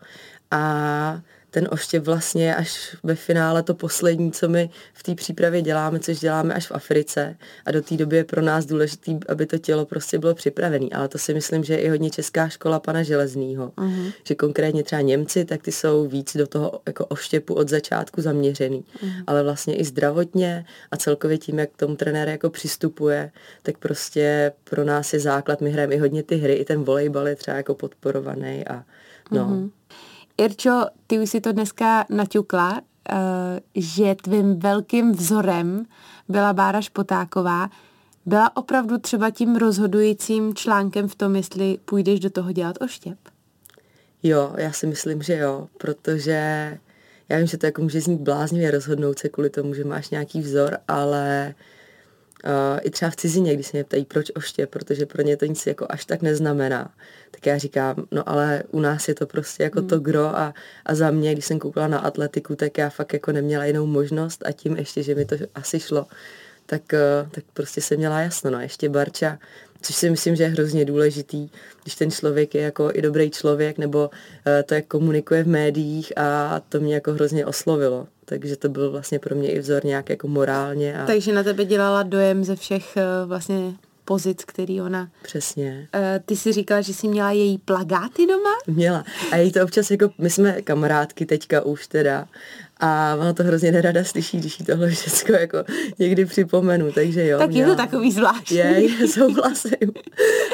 a 0.51 1.21
ten 1.57 1.69
oštěp 1.71 2.05
vlastně 2.05 2.57
až 2.57 2.97
ve 3.03 3.15
finále 3.15 3.63
to 3.63 3.75
poslední, 3.75 4.33
co 4.33 4.49
my 4.49 4.71
v 4.95 5.03
té 5.03 5.15
přípravě 5.15 5.63
děláme, 5.63 5.99
což 6.01 6.21
děláme 6.21 6.55
až 6.55 6.67
v 6.67 6.73
Africe 6.73 7.37
a 7.67 7.71
do 7.71 7.83
té 7.83 7.97
doby 7.97 8.17
je 8.17 8.25
pro 8.25 8.43
nás 8.43 8.67
důležité, 8.67 9.19
aby 9.29 9.47
to 9.47 9.59
tělo 9.59 9.87
prostě 9.87 10.19
bylo 10.19 10.35
připravené. 10.35 10.87
Ale 10.95 11.09
to 11.09 11.19
si 11.19 11.35
myslím, 11.35 11.65
že 11.65 11.75
je 11.75 11.81
i 11.81 11.89
hodně 11.89 12.11
česká 12.11 12.49
škola 12.49 12.81
pana 12.81 13.03
Železného, 13.03 13.73
uh-huh. 13.77 14.13
že 14.25 14.35
konkrétně 14.35 14.83
třeba 14.83 15.01
Němci, 15.01 15.45
tak 15.45 15.63
ty 15.63 15.73
jsou 15.73 16.07
víc 16.07 16.37
do 16.37 16.47
toho 16.47 16.81
jako 16.87 17.07
oštěpu 17.07 17.55
od 17.55 17.69
začátku 17.69 18.21
zaměřený. 18.21 18.85
Uh-huh. 19.05 19.25
Ale 19.27 19.43
vlastně 19.43 19.77
i 19.77 19.85
zdravotně 19.85 20.65
a 20.91 20.97
celkově 20.97 21.39
tím, 21.39 21.59
jak 21.59 21.71
k 21.71 21.77
tomu 21.77 21.97
trenér 21.97 22.29
jako 22.29 22.51
přistupuje, 22.51 23.31
tak 23.63 23.79
prostě 23.79 24.53
pro 24.65 24.85
nás 24.85 25.13
je 25.13 25.21
základ, 25.21 25.61
my 25.61 25.71
hrajeme 25.71 25.95
i 25.95 25.99
hodně 25.99 26.23
ty 26.23 26.37
hry, 26.37 26.53
i 26.53 26.65
ten 26.65 26.85
volejbal 26.85 27.29
je 27.29 27.37
třeba 27.37 27.57
jako 27.57 27.75
podporovaný 27.75 28.69
a 28.69 28.85
no. 29.31 29.45
Uh-huh. 29.45 29.71
Irčo, 30.39 30.87
ty 31.07 31.19
už 31.19 31.31
si 31.31 31.41
to 31.41 31.53
dneska 31.53 32.07
naťukla, 32.11 32.73
uh, 32.73 32.79
že 33.75 34.15
tvým 34.15 34.59
velkým 34.59 35.13
vzorem 35.13 35.87
byla 36.29 36.53
Bára 36.53 36.81
Špotáková. 36.81 37.71
Byla 38.27 38.57
opravdu 38.57 38.99
třeba 38.99 39.31
tím 39.31 39.57
rozhodujícím 39.57 40.55
článkem 40.55 41.09
v 41.09 41.15
tom, 41.15 41.37
jestli 41.37 41.79
půjdeš 41.85 42.21
do 42.21 42.31
toho 42.31 42.53
dělat 42.53 42.77
oštěp? 42.81 43.19
Jo, 44.23 44.53
já 44.57 44.73
si 44.73 44.87
myslím, 44.87 45.23
že 45.23 45.37
jo, 45.37 45.69
protože 45.79 46.79
já 47.29 47.39
vím, 47.39 47.47
že 47.47 47.59
to 47.59 47.67
jako 47.67 47.83
může 47.83 48.01
znít 48.01 48.21
bláznivě 48.21 48.71
rozhodnout 48.71 49.19
se 49.19 49.29
kvůli 49.29 49.51
tomu, 49.51 49.75
že 49.75 49.85
máš 49.85 50.11
nějaký 50.11 50.41
vzor, 50.41 50.79
ale 50.89 51.55
Uh, 52.45 52.79
I 52.83 52.91
třeba 52.91 53.11
v 53.11 53.17
cizině, 53.17 53.55
když 53.55 53.67
se 53.67 53.77
mě 53.77 53.85
ptají, 53.85 54.05
proč 54.05 54.31
oště, 54.35 54.67
protože 54.67 55.07
pro 55.07 55.23
ně 55.23 55.37
to 55.37 55.47
nic 55.47 55.67
jako 55.67 55.87
až 55.89 56.05
tak 56.05 56.23
neznamená, 56.23 56.95
tak 57.31 57.47
já 57.47 57.59
říkám, 57.59 58.07
no 58.11 58.29
ale 58.29 58.63
u 58.71 58.81
nás 58.81 59.09
je 59.09 59.15
to 59.15 59.27
prostě 59.27 59.63
jako 59.63 59.79
hmm. 59.79 59.89
to 59.89 59.99
gro 59.99 60.39
a, 60.39 60.55
a 60.87 60.95
za 60.95 61.11
mě, 61.11 61.33
když 61.33 61.45
jsem 61.45 61.59
koukala 61.59 61.89
na 61.89 61.99
atletiku, 61.99 62.57
tak 62.57 62.79
já 62.79 62.91
fakt 62.91 63.13
jako 63.13 63.33
neměla 63.33 63.65
jinou 63.65 63.87
možnost 63.87 64.43
a 64.47 64.53
tím 64.53 64.77
ještě, 64.77 65.03
že 65.03 65.15
mi 65.15 65.25
to 65.25 65.37
asi 65.55 65.81
šlo, 65.81 66.07
tak, 66.67 66.83
uh, 66.93 67.31
tak 67.31 67.45
prostě 67.53 67.81
jsem 67.81 67.99
měla 67.99 68.21
jasno. 68.21 68.51
No 68.51 68.61
ještě 68.61 68.89
Barča, 68.89 69.39
což 69.83 69.97
si 69.97 70.11
myslím, 70.11 70.37
že 70.37 70.43
je 70.43 70.49
hrozně 70.49 70.85
důležitý, 70.85 71.49
když 71.83 71.95
ten 71.95 72.11
člověk 72.11 72.55
je 72.55 72.63
jako 72.63 72.91
i 72.93 73.03
dobrý 73.03 73.31
člověk, 73.31 73.79
nebo 73.79 74.09
uh, 74.09 74.63
to, 74.67 74.75
jak 74.75 74.87
komunikuje 74.87 75.45
v 75.45 75.49
médiích 75.49 76.19
a 76.19 76.61
to 76.69 76.81
mě 76.81 76.95
jako 76.95 77.13
hrozně 77.13 77.47
oslovilo 77.47 78.07
takže 78.29 78.57
to 78.57 78.69
byl 78.69 78.91
vlastně 78.91 79.19
pro 79.19 79.35
mě 79.35 79.53
i 79.53 79.59
vzor 79.59 79.85
nějak 79.85 80.11
jako 80.11 80.29
morálně. 80.29 80.99
A... 80.99 81.07
Takže 81.07 81.33
na 81.33 81.43
tebe 81.43 81.65
dělala 81.65 82.03
dojem 82.03 82.45
ze 82.45 82.57
všech 82.57 82.97
eh, 82.97 83.03
vlastně 83.27 83.75
pozic, 84.07 84.45
který 84.45 84.81
ona... 84.81 85.09
Přesně. 85.23 85.89
Uh, 85.95 86.01
ty 86.27 86.37
si 86.37 86.53
říkala, 86.53 86.81
že 86.81 86.95
jsi 86.95 87.09
měla 87.09 87.31
její 87.31 87.59
plagáty 87.59 88.27
doma? 88.27 88.51
Měla. 88.67 89.05
A 89.33 89.37
její 89.37 89.53
to 89.53 89.65
občas 89.65 89.91
jako, 89.91 90.11
my 90.19 90.31
jsme 90.31 90.63
kamarádky 90.63 91.27
teďka 91.27 91.63
už 91.63 91.87
teda 91.87 92.29
a 92.81 93.17
ona 93.21 93.33
to 93.33 93.43
hrozně 93.43 93.73
nerada 93.73 94.05
slyší, 94.05 94.39
když 94.39 94.61
jí 94.61 94.67
tohle 94.67 94.91
všechno 94.91 95.39
jako 95.39 95.65
někdy 95.99 96.25
připomenu, 96.25 96.93
takže 96.93 97.27
jo. 97.27 97.39
Tak 97.39 97.51
měla. 97.51 97.69
je 97.69 97.77
to 97.77 97.83
takový 97.83 98.13
zvláštní. 98.13 98.57
Je, 98.57 98.65
je, 98.65 99.09
souhlasím. 99.09 99.93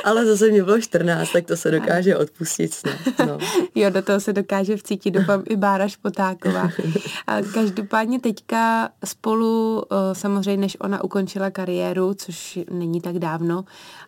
Ale 0.04 0.26
zase 0.26 0.48
mě 0.48 0.64
bylo 0.64 0.80
14, 0.80 1.32
tak 1.32 1.46
to 1.46 1.56
se 1.56 1.70
dokáže 1.70 2.16
odpustit 2.16 2.74
snad. 2.74 2.94
No. 3.26 3.38
jo, 3.74 3.90
do 3.90 4.02
toho 4.02 4.20
se 4.20 4.32
dokáže 4.32 4.76
vcítit, 4.76 5.10
doufám, 5.10 5.42
i 5.48 5.56
Bára 5.56 5.88
Špotáková. 5.88 6.70
A 7.26 7.42
každopádně 7.42 8.20
teďka 8.20 8.90
spolu, 9.04 9.82
samozřejmě 10.12 10.60
než 10.60 10.76
ona 10.80 11.04
ukončila 11.04 11.50
kariéru, 11.50 12.14
což 12.14 12.58
není 12.70 13.00
tak 13.00 13.18
dávno, 13.18 13.64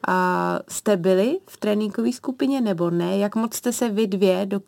a 0.08 0.58
jste 0.68 0.96
byli 0.96 1.38
v 1.46 1.56
tréninkové 1.56 2.12
skupině 2.12 2.60
nebo 2.60 2.90
ne? 2.90 3.18
Jak 3.18 3.36
moc 3.36 3.54
jste 3.54 3.72
se 3.72 3.88
vy 3.88 4.06
dvě 4.06 4.46
do, 4.46 4.60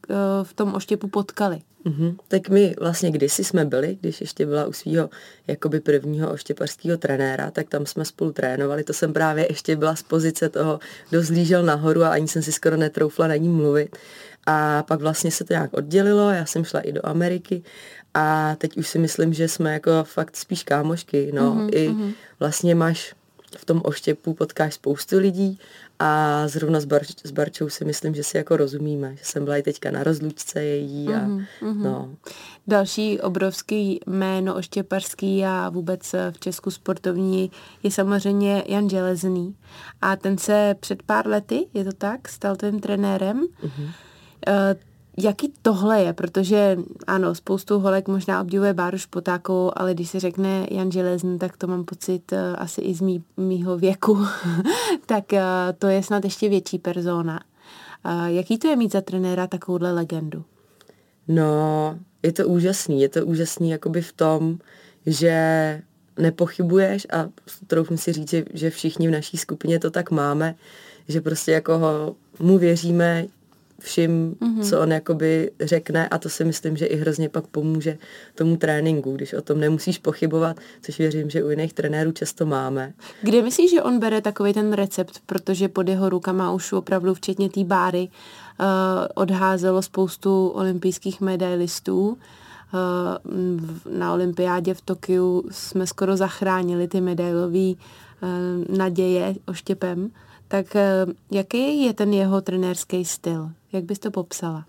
v 0.43 0.55
tom 0.55 0.75
oštěpu 0.75 1.09
potkali? 1.09 1.61
Mm-hmm. 1.87 2.17
Tak 2.29 2.49
my 2.49 2.75
vlastně 2.81 3.11
kdysi 3.11 3.45
jsme 3.45 3.65
byli, 3.65 3.99
když 4.01 4.21
ještě 4.21 4.47
byla 4.47 4.67
u 4.67 4.73
svého 4.73 5.11
jakoby 5.47 5.81
prvního 5.81 6.33
oštěpařského 6.33 6.99
trenéra, 6.99 7.51
tak 7.51 7.69
tam 7.69 7.87
jsme 7.87 8.05
spolu 8.05 8.33
trénovali. 8.33 8.85
To 8.85 8.93
jsem 8.93 9.13
právě 9.13 9.47
ještě 9.51 9.77
byla 9.77 9.97
z 9.97 10.03
pozice 10.03 10.49
toho, 10.49 10.81
kdo 11.11 11.23
zlížel 11.23 11.63
nahoru 11.63 12.03
a 12.03 12.09
ani 12.09 12.29
jsem 12.29 12.43
si 12.43 12.53
skoro 12.53 12.77
netroufla 12.77 13.27
na 13.27 13.37
ní 13.37 13.49
mluvit. 13.49 13.97
A 14.47 14.83
pak 14.83 15.01
vlastně 15.01 15.31
se 15.31 15.45
to 15.45 15.53
nějak 15.53 15.75
oddělilo, 15.75 16.31
já 16.31 16.47
jsem 16.47 16.65
šla 16.65 16.81
i 16.81 16.93
do 16.93 17.07
Ameriky 17.07 17.63
a 18.15 18.57
teď 18.59 18.77
už 18.77 18.89
si 18.89 18.99
myslím, 18.99 19.33
že 19.33 19.49
jsme 19.49 19.73
jako 19.73 19.91
fakt 20.05 20.37
spíš 20.37 20.63
kámošky. 20.63 21.31
No. 21.35 21.55
Mm-hmm. 21.55 21.71
I 21.75 22.15
vlastně 22.41 22.75
máš 22.75 23.15
v 23.57 23.65
tom 23.65 23.81
oštěpu 23.85 24.35
potkáš 24.35 24.75
spoustu 24.75 25.19
lidí 25.19 25.59
a 25.99 26.43
zrovna 26.49 26.81
s, 26.81 26.85
Bar- 26.85 27.05
s 27.25 27.31
Barčou 27.31 27.69
si 27.69 27.85
myslím, 27.85 28.15
že 28.15 28.25
si 28.25 28.37
jako 28.37 28.57
rozumíme, 28.57 29.17
že 29.17 29.25
jsem 29.25 29.45
byla 29.45 29.57
i 29.57 29.63
teďka 29.63 29.91
na 29.91 30.05
rozlučce 30.05 30.63
její 30.63 31.09
a 31.09 31.27
mm-hmm. 31.27 31.83
no. 31.83 32.17
Další 32.67 33.21
obrovský 33.21 34.01
jméno 34.07 34.55
oštěpařský 34.55 35.45
a 35.45 35.69
vůbec 35.69 36.15
v 36.31 36.39
Česku 36.39 36.71
sportovní 36.71 37.51
je 37.83 37.91
samozřejmě 37.91 38.65
Jan 38.67 38.91
Železný 38.91 39.57
a 40.03 40.17
ten 40.17 40.39
se 40.39 40.75
před 40.81 41.03
pár 41.03 41.27
lety, 41.27 41.67
je 41.75 41.85
to 41.85 41.93
tak, 41.93 42.29
stal 42.29 42.57
tvým 42.57 42.81
trenérem. 42.81 43.47
Mm-hmm. 43.63 43.85
Uh, 44.49 44.53
jaký 45.17 45.53
tohle 45.63 46.01
je, 46.01 46.13
protože 46.13 46.79
ano, 47.07 47.35
spoustu 47.35 47.79
holek 47.79 48.09
možná 48.09 48.41
obdivuje 48.41 48.75
Báru 48.75 48.99
Špotákovou, 48.99 49.79
ale 49.79 49.95
když 49.95 50.11
se 50.11 50.21
řekne 50.21 50.67
Jan 50.71 50.93
Železný, 50.93 51.39
tak 51.39 51.57
to 51.57 51.67
mám 51.67 51.85
pocit 51.85 52.33
uh, 52.33 52.39
asi 52.59 52.81
i 52.81 52.95
z 52.95 53.01
mý, 53.01 53.25
mýho 53.37 53.79
věku, 53.79 54.19
tak 55.07 55.25
uh, 55.33 55.39
to 55.79 55.87
je 55.87 56.03
snad 56.03 56.25
ještě 56.25 56.49
větší 56.49 56.79
persona. 56.79 57.41
Uh, 58.07 58.27
jaký 58.27 58.59
to 58.59 58.69
je 58.69 58.77
mít 58.77 58.93
za 58.93 59.01
trenéra 59.01 59.47
takovouhle 59.47 59.93
legendu? 59.93 60.45
No, 61.29 61.99
je 62.23 62.33
to 62.33 62.49
úžasný. 62.49 63.01
Je 63.01 63.09
to 63.09 63.27
úžasný 63.27 63.71
jakoby 63.71 64.03
v 64.03 64.13
tom, 64.13 64.59
že 65.07 65.33
nepochybuješ 66.19 67.07
a 67.13 67.29
troufnu 67.67 67.97
si 67.97 68.13
říct, 68.13 68.35
že 68.55 68.71
všichni 68.71 69.09
v 69.09 69.11
naší 69.11 69.37
skupině 69.37 69.79
to 69.79 69.91
tak 69.91 70.11
máme, 70.11 70.55
že 71.09 71.21
prostě 71.21 71.53
jako 71.53 71.79
ho, 71.79 72.17
mu 72.41 72.59
věříme, 72.59 73.27
všim, 73.81 74.37
mm-hmm. 74.41 74.71
co 74.71 74.81
on 74.81 74.93
jakoby 74.93 75.51
řekne 75.61 76.09
a 76.09 76.19
to 76.19 76.29
si 76.29 76.45
myslím, 76.45 76.77
že 76.77 76.87
i 76.87 76.97
hrozně 76.97 77.29
pak 77.29 77.47
pomůže 77.47 77.99
tomu 78.35 78.57
tréninku, 78.57 79.13
když 79.13 79.33
o 79.33 79.43
tom 79.43 79.61
nemusíš 79.61 79.99
pochybovat, 79.99 80.57
což 80.83 80.99
věřím, 80.99 81.31
že 81.31 81.45
u 81.45 81.51
jiných 81.51 81.73
trenérů 81.73 82.13
často 82.13 82.47
máme. 82.47 82.93
Kde 83.23 83.43
myslíš, 83.43 83.71
že 83.71 83.83
on 83.83 83.99
bere 83.99 84.21
takový 84.21 84.53
ten 84.53 84.73
recept, 84.73 85.21
protože 85.27 85.69
pod 85.69 85.89
jeho 85.89 86.09
rukama 86.09 86.53
už 86.53 86.73
opravdu 86.73 87.15
včetně 87.15 87.51
té 87.51 87.65
báry 87.65 88.09
uh, 88.09 88.67
odházelo 89.15 89.83
spoustu 89.83 90.49
olympijských 90.49 91.21
medailistů. 91.21 92.09
Uh, 92.09 92.19
na 93.99 94.15
olympiádě 94.15 94.75
v 94.75 94.81
Tokiu 94.81 95.45
jsme 95.51 95.87
skoro 95.87 96.17
zachránili 96.17 96.89
ty 96.89 97.01
medailové 97.01 97.73
uh, 97.73 98.77
naděje 98.79 99.35
oštěpem. 99.47 100.11
Tak 100.49 100.77
jaký 101.31 101.85
je 101.85 101.93
ten 101.93 102.13
jeho 102.13 102.41
trenérský 102.41 103.05
styl? 103.05 103.51
Jak 103.77 103.85
bys 103.85 103.99
to 103.99 104.11
popsala? 104.11 104.67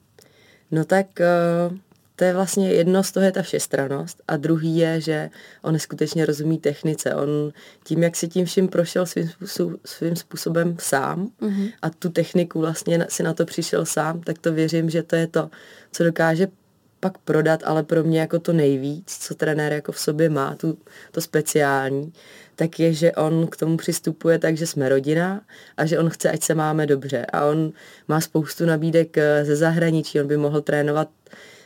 No 0.71 0.85
tak 0.85 1.07
uh, 1.19 1.77
to 2.15 2.23
je 2.23 2.33
vlastně 2.33 2.69
jedno 2.69 3.03
z 3.03 3.11
toho 3.11 3.25
je 3.25 3.31
ta 3.31 3.41
všestranost 3.41 4.23
a 4.27 4.37
druhý 4.37 4.77
je, 4.77 5.01
že 5.01 5.29
on 5.61 5.79
skutečně 5.79 6.25
rozumí 6.25 6.57
technice. 6.57 7.15
On 7.15 7.29
tím, 7.83 8.03
jak 8.03 8.15
si 8.15 8.27
tím 8.27 8.45
vším 8.45 8.67
prošel 8.67 9.05
svým, 9.05 9.29
způsob, 9.29 9.71
svým 9.85 10.15
způsobem 10.15 10.77
sám 10.79 11.29
mm-hmm. 11.41 11.71
a 11.81 11.89
tu 11.89 12.09
techniku 12.09 12.59
vlastně 12.59 13.05
si 13.09 13.23
na 13.23 13.33
to 13.33 13.45
přišel 13.45 13.85
sám, 13.85 14.21
tak 14.21 14.37
to 14.37 14.53
věřím, 14.53 14.89
že 14.89 15.03
to 15.03 15.15
je 15.15 15.27
to, 15.27 15.49
co 15.91 16.03
dokáže 16.03 16.47
pak 16.99 17.17
prodat, 17.17 17.63
ale 17.65 17.83
pro 17.83 18.03
mě 18.03 18.19
jako 18.19 18.39
to 18.39 18.53
nejvíc, 18.53 19.17
co 19.19 19.35
trenér 19.35 19.73
jako 19.73 19.91
v 19.91 19.99
sobě 19.99 20.29
má, 20.29 20.55
tu, 20.55 20.77
to 21.11 21.21
speciální, 21.21 22.13
tak 22.55 22.79
je, 22.79 22.93
že 22.93 23.11
on 23.11 23.47
k 23.47 23.57
tomu 23.57 23.77
přistupuje 23.77 24.39
tak, 24.39 24.57
že 24.57 24.67
jsme 24.67 24.89
rodina 24.89 25.41
a 25.77 25.85
že 25.85 25.99
on 25.99 26.09
chce, 26.09 26.31
ať 26.31 26.43
se 26.43 26.55
máme 26.55 26.85
dobře. 26.85 27.25
A 27.25 27.45
on 27.45 27.71
má 28.07 28.21
spoustu 28.21 28.65
nabídek 28.65 29.17
eh, 29.17 29.45
ze 29.45 29.55
zahraničí, 29.55 30.21
on 30.21 30.27
by 30.27 30.37
mohl 30.37 30.61
trénovat 30.61 31.09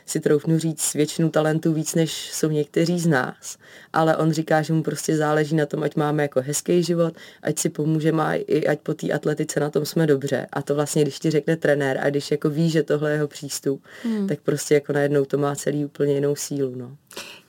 si 0.06 0.20
troufnu 0.20 0.58
říct 0.58 0.94
většinu 0.94 1.30
talentů 1.30 1.72
víc, 1.72 1.94
než 1.94 2.30
jsou 2.32 2.50
někteří 2.50 2.98
z 2.98 3.06
nás. 3.06 3.56
Ale 3.92 4.16
on 4.16 4.32
říká, 4.32 4.62
že 4.62 4.72
mu 4.72 4.82
prostě 4.82 5.16
záleží 5.16 5.56
na 5.56 5.66
tom, 5.66 5.82
ať 5.82 5.96
máme 5.96 6.22
jako 6.22 6.40
hezký 6.40 6.82
život, 6.82 7.14
ať 7.42 7.58
si 7.58 7.68
pomůžeme 7.68 8.22
a 8.22 8.34
i 8.34 8.66
ať 8.66 8.80
po 8.80 8.94
té 8.94 9.12
atletice 9.12 9.60
na 9.60 9.70
tom 9.70 9.84
jsme 9.84 10.06
dobře. 10.06 10.46
A 10.52 10.62
to 10.62 10.74
vlastně, 10.74 11.02
když 11.02 11.18
ti 11.18 11.30
řekne 11.30 11.56
trenér 11.56 11.98
a 12.02 12.10
když 12.10 12.30
jako 12.30 12.50
ví, 12.50 12.70
že 12.70 12.82
tohle 12.82 13.10
je 13.10 13.14
jeho 13.14 13.28
přístup, 13.28 13.82
hmm. 14.02 14.26
tak 14.26 14.40
prostě 14.40 14.74
jako 14.74 14.92
najednou 14.92 15.24
to 15.24 15.38
má 15.38 15.56
celý 15.56 15.84
úplně 15.84 16.14
jinou 16.14 16.36
sílu. 16.36 16.74
No. 16.74 16.96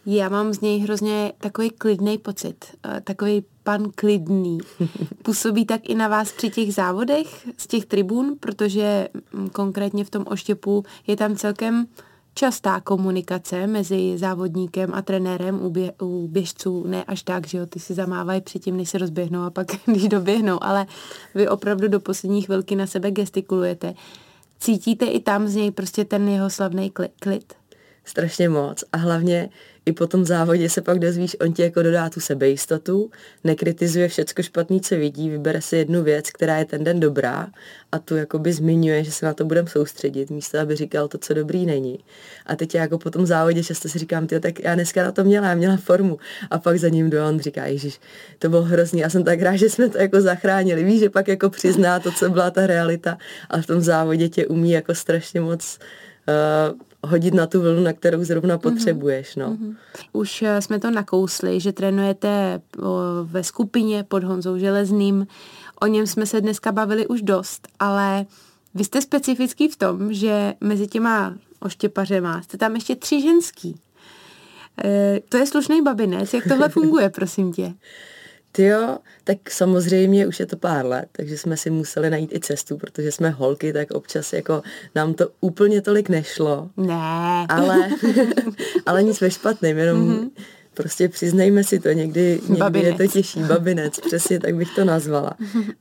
Já 0.05 0.29
mám 0.29 0.53
z 0.53 0.61
něj 0.61 0.79
hrozně 0.79 1.33
takový 1.37 1.69
klidný 1.69 2.17
pocit, 2.17 2.65
eh, 2.85 3.01
takový 3.01 3.45
pan 3.63 3.91
klidný. 3.95 4.57
Působí 5.23 5.65
tak 5.65 5.89
i 5.89 5.95
na 5.95 6.07
vás 6.07 6.31
při 6.31 6.49
těch 6.49 6.73
závodech 6.73 7.47
z 7.57 7.67
těch 7.67 7.85
tribun, 7.85 8.35
protože 8.39 9.07
mm, 9.33 9.49
konkrétně 9.49 10.05
v 10.05 10.09
tom 10.09 10.25
oštěpu 10.27 10.83
je 11.07 11.15
tam 11.15 11.35
celkem 11.35 11.85
častá 12.33 12.81
komunikace 12.81 13.67
mezi 13.67 14.17
závodníkem 14.17 14.93
a 14.93 15.01
trenérem 15.01 15.65
u, 15.65 15.69
bě, 15.69 15.93
u 16.01 16.27
běžců, 16.27 16.87
ne 16.87 17.03
až 17.03 17.23
tak, 17.23 17.47
že 17.47 17.57
jo, 17.57 17.65
ty 17.65 17.79
si 17.79 17.93
zamávají 17.93 18.41
předtím, 18.41 18.77
než 18.77 18.89
se 18.89 18.97
rozběhnou 18.97 19.41
a 19.41 19.49
pak, 19.49 19.67
když 19.85 20.07
doběhnou, 20.07 20.63
ale 20.63 20.85
vy 21.35 21.47
opravdu 21.47 21.87
do 21.87 21.99
poslední 21.99 22.41
chvilky 22.41 22.75
na 22.75 22.87
sebe 22.87 23.11
gestikulujete. 23.11 23.93
Cítíte 24.59 25.05
i 25.05 25.19
tam 25.19 25.47
z 25.47 25.55
něj 25.55 25.71
prostě 25.71 26.05
ten 26.05 26.29
jeho 26.29 26.49
slavný 26.49 26.91
klid? 27.19 27.53
Strašně 28.05 28.49
moc 28.49 28.83
a 28.91 28.97
hlavně 28.97 29.49
i 29.85 29.91
po 29.91 30.07
tom 30.07 30.25
závodě 30.25 30.69
se 30.69 30.81
pak 30.81 30.99
dozvíš, 30.99 31.37
on 31.41 31.53
ti 31.53 31.61
jako 31.61 31.83
dodá 31.83 32.09
tu 32.09 32.19
sebejistotu, 32.19 33.11
nekritizuje 33.43 34.07
všecko 34.07 34.43
špatný, 34.43 34.81
co 34.81 34.95
vidí, 34.95 35.29
vybere 35.29 35.61
si 35.61 35.77
jednu 35.77 36.03
věc, 36.03 36.31
která 36.31 36.57
je 36.57 36.65
ten 36.65 36.83
den 36.83 36.99
dobrá 36.99 37.47
a 37.91 37.99
tu 37.99 38.15
jakoby 38.15 38.53
zmiňuje, 38.53 39.03
že 39.03 39.11
se 39.11 39.25
na 39.25 39.33
to 39.33 39.45
budeme 39.45 39.69
soustředit, 39.69 40.29
místo 40.29 40.59
aby 40.59 40.75
říkal 40.75 41.07
to, 41.07 41.17
co 41.17 41.33
dobrý 41.33 41.65
není. 41.65 41.99
A 42.45 42.55
teď 42.55 42.75
já 42.75 42.81
jako 42.81 42.97
po 42.97 43.09
tom 43.09 43.25
závodě 43.25 43.63
často 43.63 43.89
si 43.89 43.99
říkám, 43.99 44.27
ty, 44.27 44.39
tak 44.39 44.59
já 44.59 44.75
dneska 44.75 45.03
na 45.03 45.11
to 45.11 45.23
měla, 45.23 45.47
já 45.47 45.55
měla 45.55 45.77
formu. 45.77 46.17
A 46.51 46.59
pak 46.59 46.79
za 46.79 46.89
ním 46.89 47.09
jdu 47.09 47.19
a 47.19 47.27
on 47.27 47.39
říká, 47.39 47.65
Ježíš, 47.65 47.99
to 48.39 48.49
bylo 48.49 48.61
hrozný, 48.61 48.99
já 48.99 49.09
jsem 49.09 49.23
tak 49.23 49.41
rád, 49.41 49.55
že 49.55 49.69
jsme 49.69 49.89
to 49.89 49.97
jako 49.97 50.21
zachránili. 50.21 50.83
Víš, 50.83 50.99
že 50.99 51.09
pak 51.09 51.27
jako 51.27 51.49
přizná 51.49 51.99
to, 51.99 52.11
co 52.11 52.29
byla 52.29 52.51
ta 52.51 52.67
realita, 52.67 53.17
ale 53.49 53.61
v 53.61 53.67
tom 53.67 53.81
závodě 53.81 54.29
tě 54.29 54.47
umí 54.47 54.71
jako 54.71 54.95
strašně 54.95 55.41
moc 55.41 55.79
uh, 56.71 56.79
hodit 57.03 57.33
na 57.33 57.47
tu 57.47 57.61
vlnu, 57.61 57.83
na 57.83 57.93
kterou 57.93 58.23
zrovna 58.23 58.55
mhm. 58.55 58.61
potřebuješ. 58.61 59.35
No. 59.35 59.51
Mm-hmm. 59.51 59.75
Už 60.13 60.41
eh, 60.41 60.61
jsme 60.61 60.79
to 60.79 60.91
nakousli, 60.91 61.59
že 61.59 61.71
trénujete 61.71 62.61
ve 63.23 63.43
skupině 63.43 64.03
pod 64.03 64.23
Honzou 64.23 64.57
Železným. 64.57 65.27
O 65.81 65.87
něm 65.87 66.07
jsme 66.07 66.25
se 66.25 66.41
dneska 66.41 66.71
bavili 66.71 67.07
už 67.07 67.21
dost, 67.21 67.67
ale 67.79 68.25
vy 68.75 68.83
jste 68.83 69.01
specifický 69.01 69.67
v 69.67 69.75
tom, 69.75 70.13
že 70.13 70.53
mezi 70.61 70.87
těma 70.87 71.35
oštěpařema 71.59 72.41
jste 72.41 72.57
tam 72.57 72.75
ještě 72.75 72.95
tři 72.95 73.21
ženský. 73.21 73.79
E, 74.83 75.19
to 75.29 75.37
je 75.37 75.45
slušný 75.45 75.81
babinec. 75.81 76.33
Jak 76.33 76.47
tohle 76.47 76.69
funguje, 76.69 77.09
prosím 77.09 77.53
tě? 77.53 77.73
Ty 78.55 78.63
jo, 78.63 78.97
tak 79.23 79.51
samozřejmě 79.51 80.27
už 80.27 80.39
je 80.39 80.45
to 80.45 80.57
pár 80.57 80.85
let, 80.85 81.05
takže 81.11 81.37
jsme 81.37 81.57
si 81.57 81.69
museli 81.69 82.09
najít 82.09 82.33
i 82.33 82.39
cestu, 82.39 82.77
protože 82.77 83.11
jsme 83.11 83.29
holky, 83.29 83.73
tak 83.73 83.91
občas 83.91 84.33
jako 84.33 84.61
nám 84.95 85.13
to 85.13 85.29
úplně 85.41 85.81
tolik 85.81 86.09
nešlo. 86.09 86.69
Ne. 86.77 87.45
Ale, 87.49 87.89
ale 88.85 89.03
nic 89.03 89.21
ve 89.21 89.31
špatném, 89.31 89.77
jenom 89.77 90.09
mm-hmm 90.09 90.29
Prostě 90.73 91.09
přiznejme 91.09 91.63
si 91.63 91.79
to, 91.79 91.89
někdy, 91.89 92.39
někdy 92.41 92.59
babinec. 92.59 92.99
je 92.99 93.07
to 93.07 93.13
těžší, 93.13 93.39
babinec, 93.39 93.99
přesně 93.99 94.39
tak 94.39 94.55
bych 94.55 94.75
to 94.75 94.85
nazvala. 94.85 95.33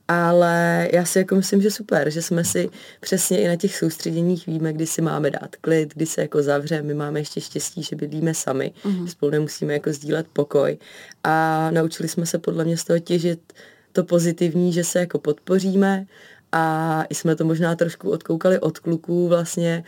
Ale 0.07 0.89
já 0.93 1.05
si 1.05 1.19
jako 1.19 1.35
myslím, 1.35 1.61
že 1.61 1.71
super, 1.71 2.09
že 2.09 2.21
jsme 2.21 2.43
si 2.43 2.69
přesně 3.01 3.41
i 3.41 3.47
na 3.47 3.55
těch 3.55 3.77
soustředěních 3.77 4.47
víme, 4.47 4.73
kdy 4.73 4.87
si 4.87 5.01
máme 5.01 5.31
dát 5.31 5.55
klid, 5.61 5.93
kdy 5.93 6.05
se 6.05 6.21
jako 6.21 6.43
zavře, 6.43 6.81
my 6.81 6.93
máme 6.93 7.19
ještě 7.19 7.41
štěstí, 7.41 7.83
že 7.83 7.95
bydlíme 7.95 8.33
sami, 8.33 8.71
mm-hmm. 8.85 9.07
spolu 9.07 9.31
nemusíme 9.31 9.73
jako 9.73 9.93
sdílet 9.93 10.27
pokoj 10.33 10.77
a 11.23 11.69
naučili 11.71 12.09
jsme 12.09 12.25
se 12.25 12.39
podle 12.39 12.65
mě 12.65 12.77
z 12.77 12.83
toho 12.83 12.99
těžit 12.99 13.53
to 13.91 14.03
pozitivní, 14.03 14.73
že 14.73 14.83
se 14.83 14.99
jako 14.99 15.19
podpoříme 15.19 16.05
a 16.51 17.03
jsme 17.09 17.35
to 17.35 17.45
možná 17.45 17.75
trošku 17.75 18.09
odkoukali 18.11 18.59
od 18.59 18.79
kluků 18.79 19.27
vlastně, 19.27 19.83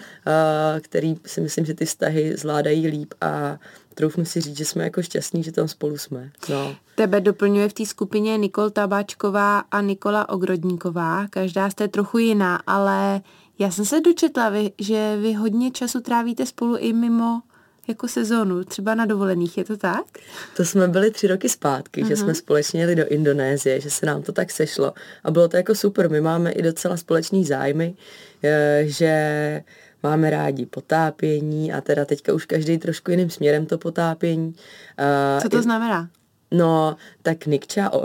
který 0.82 1.16
si 1.26 1.42
myslím, 1.42 1.66
že 1.66 1.74
ty 1.74 1.86
vztahy 1.86 2.38
zvládají 2.38 2.88
líp 2.88 3.14
a 3.22 3.60
troufnu 3.96 4.26
si 4.26 4.42
říct, 4.42 4.58
že 4.58 4.66
jsme 4.66 4.84
jako 4.84 5.02
šťastní, 5.02 5.44
že 5.44 5.52
tam 5.52 5.68
spolu 5.68 5.98
jsme. 5.98 6.32
No. 6.50 6.76
Tebe 6.96 7.22
doplňuje 7.22 7.70
v 7.70 7.74
té 7.74 7.86
skupině 7.86 8.38
Nikol 8.38 8.70
Tabáčková 8.70 9.60
a 9.60 9.82
Nikola 9.82 10.30
Ogrodníková. 10.30 11.28
Každá 11.30 11.70
jste 11.70 11.88
trochu 11.88 12.18
jiná, 12.18 12.56
ale 12.68 13.22
já 13.60 13.72
jsem 13.72 13.86
se 13.86 14.02
dočetla, 14.02 14.52
že 14.80 15.18
vy 15.22 15.34
hodně 15.34 15.72
času 15.72 16.02
trávíte 16.02 16.46
spolu 16.46 16.78
i 16.78 16.94
mimo 16.94 17.42
jako 17.88 18.08
sezónu, 18.08 18.64
třeba 18.64 18.96
na 18.96 19.06
dovolených, 19.06 19.58
je 19.58 19.64
to 19.64 19.78
tak? 19.78 20.06
To 20.58 20.66
jsme 20.66 20.88
byli 20.88 21.12
tři 21.12 21.28
roky 21.28 21.50
zpátky, 21.50 22.04
uh-huh. 22.04 22.08
že 22.08 22.16
jsme 22.16 22.36
společně 22.36 22.82
jeli 22.82 22.96
do 22.96 23.08
Indonésie, 23.08 23.82
že 23.82 23.90
se 23.90 24.06
nám 24.06 24.24
to 24.24 24.32
tak 24.32 24.52
sešlo 24.52 24.94
a 25.24 25.32
bylo 25.32 25.48
to 25.48 25.58
jako 25.58 25.76
super, 25.76 26.10
my 26.10 26.22
máme 26.22 26.52
i 26.52 26.62
docela 26.62 26.98
společný 26.98 27.46
zájmy, 27.46 27.96
eh, 28.44 28.84
že 28.86 29.64
máme 30.06 30.30
rádi 30.30 30.66
potápění 30.66 31.74
a 31.74 31.82
teda 31.82 32.06
teďka 32.06 32.34
už 32.34 32.46
každý 32.46 32.78
trošku 32.78 33.12
jiným 33.12 33.30
směrem 33.30 33.66
to 33.66 33.78
potápění. 33.78 34.56
Co 35.42 35.50
to 35.50 35.62
znamená? 35.62 36.10
No, 36.52 36.96
tak 37.22 37.46
Nikča, 37.46 37.90
uh, 37.90 38.02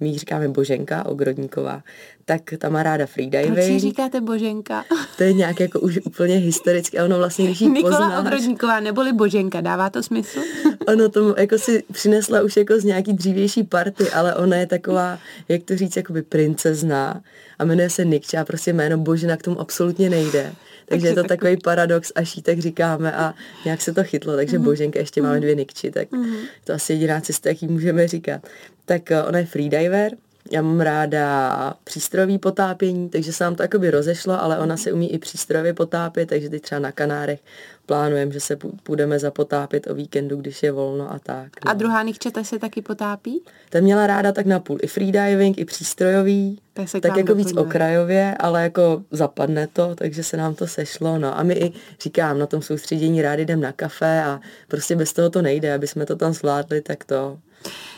my 0.00 0.18
říkáme 0.18 0.48
Boženka 0.48 1.06
Ogrodníková, 1.06 1.82
tak 2.24 2.42
ta 2.58 2.68
má 2.68 2.82
ráda 2.82 3.06
freediving. 3.06 3.54
Proč 3.54 3.80
říkáte 3.80 4.20
Boženka? 4.20 4.84
To 5.16 5.22
je 5.22 5.32
nějak 5.32 5.60
jako 5.60 5.80
už 5.80 5.98
úplně 6.04 6.36
historicky, 6.36 6.98
a 6.98 7.04
ono 7.04 7.18
vlastně, 7.18 7.44
když 7.44 7.60
jí 7.60 7.70
Nikola 7.70 7.98
poznáš... 7.98 8.20
Ogrodníková 8.20 8.80
neboli 8.80 9.12
Boženka, 9.12 9.60
dává 9.60 9.90
to 9.90 10.02
smysl? 10.02 10.40
ono 10.88 11.08
to 11.08 11.34
jako 11.38 11.58
si 11.58 11.84
přinesla 11.92 12.42
už 12.42 12.56
jako 12.56 12.80
z 12.80 12.84
nějaký 12.84 13.12
dřívější 13.12 13.62
party, 13.62 14.10
ale 14.10 14.34
ona 14.34 14.56
je 14.56 14.66
taková, 14.66 15.18
jak 15.48 15.62
to 15.62 15.76
říct, 15.76 15.96
jakoby 15.96 16.22
princezná 16.22 17.20
a 17.58 17.64
jmenuje 17.64 17.90
se 17.90 18.04
Nikča, 18.04 18.44
prostě 18.44 18.72
jméno 18.72 18.98
Božena 18.98 19.36
k 19.36 19.42
tomu 19.42 19.60
absolutně 19.60 20.10
nejde. 20.10 20.52
Takže 20.88 21.06
je 21.06 21.14
to 21.14 21.24
takový 21.24 21.56
paradox, 21.56 22.12
až 22.14 22.36
jí 22.36 22.42
tak 22.42 22.58
říkáme 22.58 23.12
a 23.12 23.34
nějak 23.64 23.80
se 23.80 23.94
to 23.94 24.04
chytlo, 24.04 24.36
takže 24.36 24.58
mm. 24.58 24.64
Boženka 24.64 24.98
ještě 24.98 25.22
máme 25.22 25.40
dvě 25.40 25.54
Nikči, 25.54 25.90
tak 25.90 26.12
mm. 26.12 26.36
to 26.64 26.72
asi 26.72 26.92
jediná 26.92 27.20
cesta, 27.20 27.48
jak 27.48 27.62
jí 27.62 27.68
můžeme 27.68 28.08
říkat. 28.08 28.46
Tak 28.84 29.10
eh, 29.10 29.22
ona 29.22 29.38
je 29.38 29.46
freediver, 29.46 30.12
já 30.50 30.62
mám 30.62 30.80
ráda 30.80 31.74
přístrojové 31.84 32.38
potápění, 32.38 33.08
takže 33.08 33.32
se 33.32 33.44
nám 33.44 33.54
to 33.54 33.62
jakoby 33.62 33.90
rozešlo, 33.90 34.42
ale 34.42 34.58
ona 34.58 34.76
se 34.76 34.92
umí 34.92 35.12
i 35.12 35.18
přístrojově 35.18 35.74
potápět, 35.74 36.26
takže 36.26 36.50
teď 36.50 36.62
třeba 36.62 36.78
na 36.78 36.92
Kanárech 36.92 37.40
plánujeme, 37.86 38.32
že 38.32 38.40
se 38.40 38.56
půjdeme 38.82 39.18
zapotápět 39.18 39.86
o 39.90 39.94
víkendu, 39.94 40.36
když 40.36 40.62
je 40.62 40.72
volno 40.72 41.12
a 41.12 41.18
tak. 41.18 41.64
No. 41.64 41.70
A 41.70 41.74
druhá 41.74 42.02
Nikčeta 42.02 42.44
se 42.44 42.58
taky 42.58 42.82
potápí? 42.82 43.42
Ta 43.70 43.80
měla 43.80 44.06
ráda 44.06 44.32
tak 44.32 44.46
na 44.46 44.60
půl 44.60 44.78
i 44.82 44.86
freediving, 44.86 45.58
i 45.58 45.64
přístrojový, 45.64 46.60
tak, 46.72 46.88
se 46.88 47.00
tak 47.00 47.16
jako 47.16 47.34
víc 47.34 47.52
okrajově, 47.56 48.36
ale 48.40 48.62
jako 48.62 49.02
zapadne 49.10 49.66
to, 49.66 49.94
takže 49.94 50.24
se 50.24 50.36
nám 50.36 50.54
to 50.54 50.66
sešlo. 50.66 51.18
No 51.18 51.38
a 51.38 51.42
my 51.42 51.54
i 51.54 51.72
říkám, 52.00 52.38
na 52.38 52.46
tom 52.46 52.62
soustředění 52.62 53.22
rádi 53.22 53.42
jdem 53.42 53.60
na 53.60 53.72
kafe 53.72 54.22
a 54.22 54.40
prostě 54.68 54.96
bez 54.96 55.12
toho 55.12 55.30
to 55.30 55.42
nejde, 55.42 55.74
aby 55.74 55.86
jsme 55.86 56.06
to 56.06 56.16
tam 56.16 56.32
zvládli, 56.32 56.80
tak 56.80 57.04
to 57.04 57.38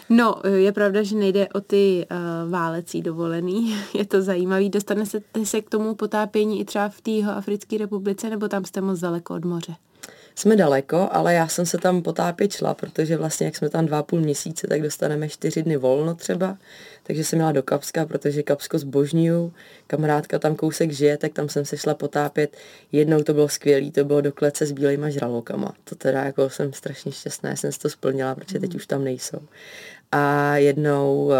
No, 0.08 0.34
je 0.54 0.72
pravda, 0.72 1.02
že 1.02 1.16
nejde 1.16 1.48
o 1.48 1.60
ty 1.60 2.06
uh, 2.10 2.50
válecí 2.50 3.02
dovolený. 3.02 3.76
Je 3.94 4.04
to 4.04 4.22
zajímavý. 4.22 4.70
Dostane 4.70 5.06
se, 5.06 5.20
se 5.44 5.60
k 5.60 5.70
tomu 5.70 5.94
potápění 5.94 6.60
i 6.60 6.64
třeba 6.64 6.88
v 6.88 7.00
té 7.00 7.22
Africké 7.22 7.78
republice, 7.78 8.30
nebo 8.30 8.48
tam 8.48 8.64
jste 8.64 8.80
moc 8.80 9.00
daleko 9.00 9.34
od 9.34 9.44
moře? 9.44 9.75
Jsme 10.38 10.57
daleko, 10.57 11.09
ale 11.12 11.35
já 11.35 11.49
jsem 11.49 11.66
se 11.66 11.78
tam 11.78 12.02
potápět 12.02 12.52
šla, 12.52 12.75
protože 12.75 13.16
vlastně 13.16 13.47
jak 13.47 13.57
jsme 13.57 13.68
tam 13.68 13.87
dva 13.87 14.02
půl 14.02 14.21
měsíce, 14.21 14.66
tak 14.66 14.83
dostaneme 14.83 15.28
čtyři 15.28 15.62
dny 15.62 15.76
volno 15.76 16.14
třeba, 16.14 16.59
takže 17.02 17.25
jsem 17.25 17.38
měla 17.38 17.52
do 17.52 17.62
Kapska, 17.62 18.07
protože 18.07 18.42
Kapsko 18.42 18.78
zbožňuju, 18.78 19.52
kamarádka 19.87 20.38
tam 20.38 20.57
kousek 20.57 20.90
žije, 20.90 21.16
tak 21.16 21.33
tam 21.33 21.49
jsem 21.49 21.64
se 21.64 21.76
šla 21.76 21.95
potápět. 21.95 22.57
Jednou 22.92 23.23
to 23.23 23.35
bylo 23.35 23.49
skvělý, 23.49 23.90
to 23.90 24.04
bylo 24.04 24.21
do 24.21 24.33
klece 24.33 24.66
s 24.66 24.73
bílejma 24.73 25.11
žralokama. 25.11 25.75
To 25.85 25.95
teda 25.95 26.25
jako 26.25 26.50
jsem 26.50 26.73
strašně 26.73 27.12
šťastná, 27.12 27.57
jsem 27.57 27.73
si 27.73 27.78
to 27.78 27.88
splnila, 27.90 28.35
protože 28.35 28.61
teď 28.61 28.75
už 28.75 28.87
tam 28.87 29.04
nejsou 29.04 29.40
a 30.12 30.57
jednou 30.57 31.25
uh, 31.25 31.33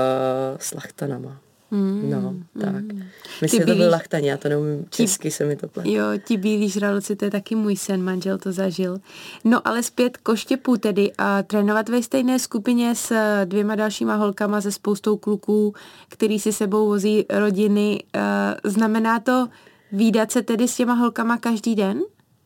s 0.59 0.75
lachtanama. 0.75 1.41
Mm, 1.71 2.11
no, 2.11 2.35
tak. 2.61 2.75
Mm. 2.75 3.03
Myslím, 3.43 3.61
že 3.61 3.67
to 3.67 3.75
byl 3.75 3.91
lachtani, 3.91 4.29
já 4.29 4.37
to 4.37 4.49
neumím 4.49 4.87
česky, 4.91 5.29
ti, 5.29 5.31
se 5.31 5.45
mi 5.45 5.57
to 5.57 5.69
plně. 5.69 5.97
Jo, 5.97 6.05
ti 6.25 6.37
bílí 6.37 6.69
žraloci, 6.69 7.17
to 7.17 7.25
je 7.25 7.31
taky 7.31 7.55
můj 7.55 7.77
sen, 7.77 8.03
manžel 8.03 8.39
to 8.39 8.53
zažil. 8.53 8.99
No 9.45 9.69
ale 9.69 9.83
zpět 9.83 10.17
k 10.17 10.29
oštěpu 10.29 10.77
tedy. 10.77 11.13
A 11.19 11.43
trénovat 11.43 11.89
ve 11.89 12.03
stejné 12.03 12.39
skupině 12.39 12.95
s 12.95 13.13
dvěma 13.45 13.75
dalšíma 13.75 14.15
holkama, 14.15 14.61
se 14.61 14.73
spoustou 14.73 15.17
kluků, 15.17 15.75
který 16.09 16.39
si 16.39 16.53
sebou 16.53 16.87
vozí 16.87 17.27
rodiny, 17.31 18.03
uh, 18.17 18.71
znamená 18.71 19.21
to 19.21 19.49
výdat 19.93 20.33
se 20.33 20.43
tedy 20.43 20.69
s 20.69 20.77
těma 20.77 20.95
holkama 20.95 21.37
každý 21.37 21.75
den? 21.75 22.01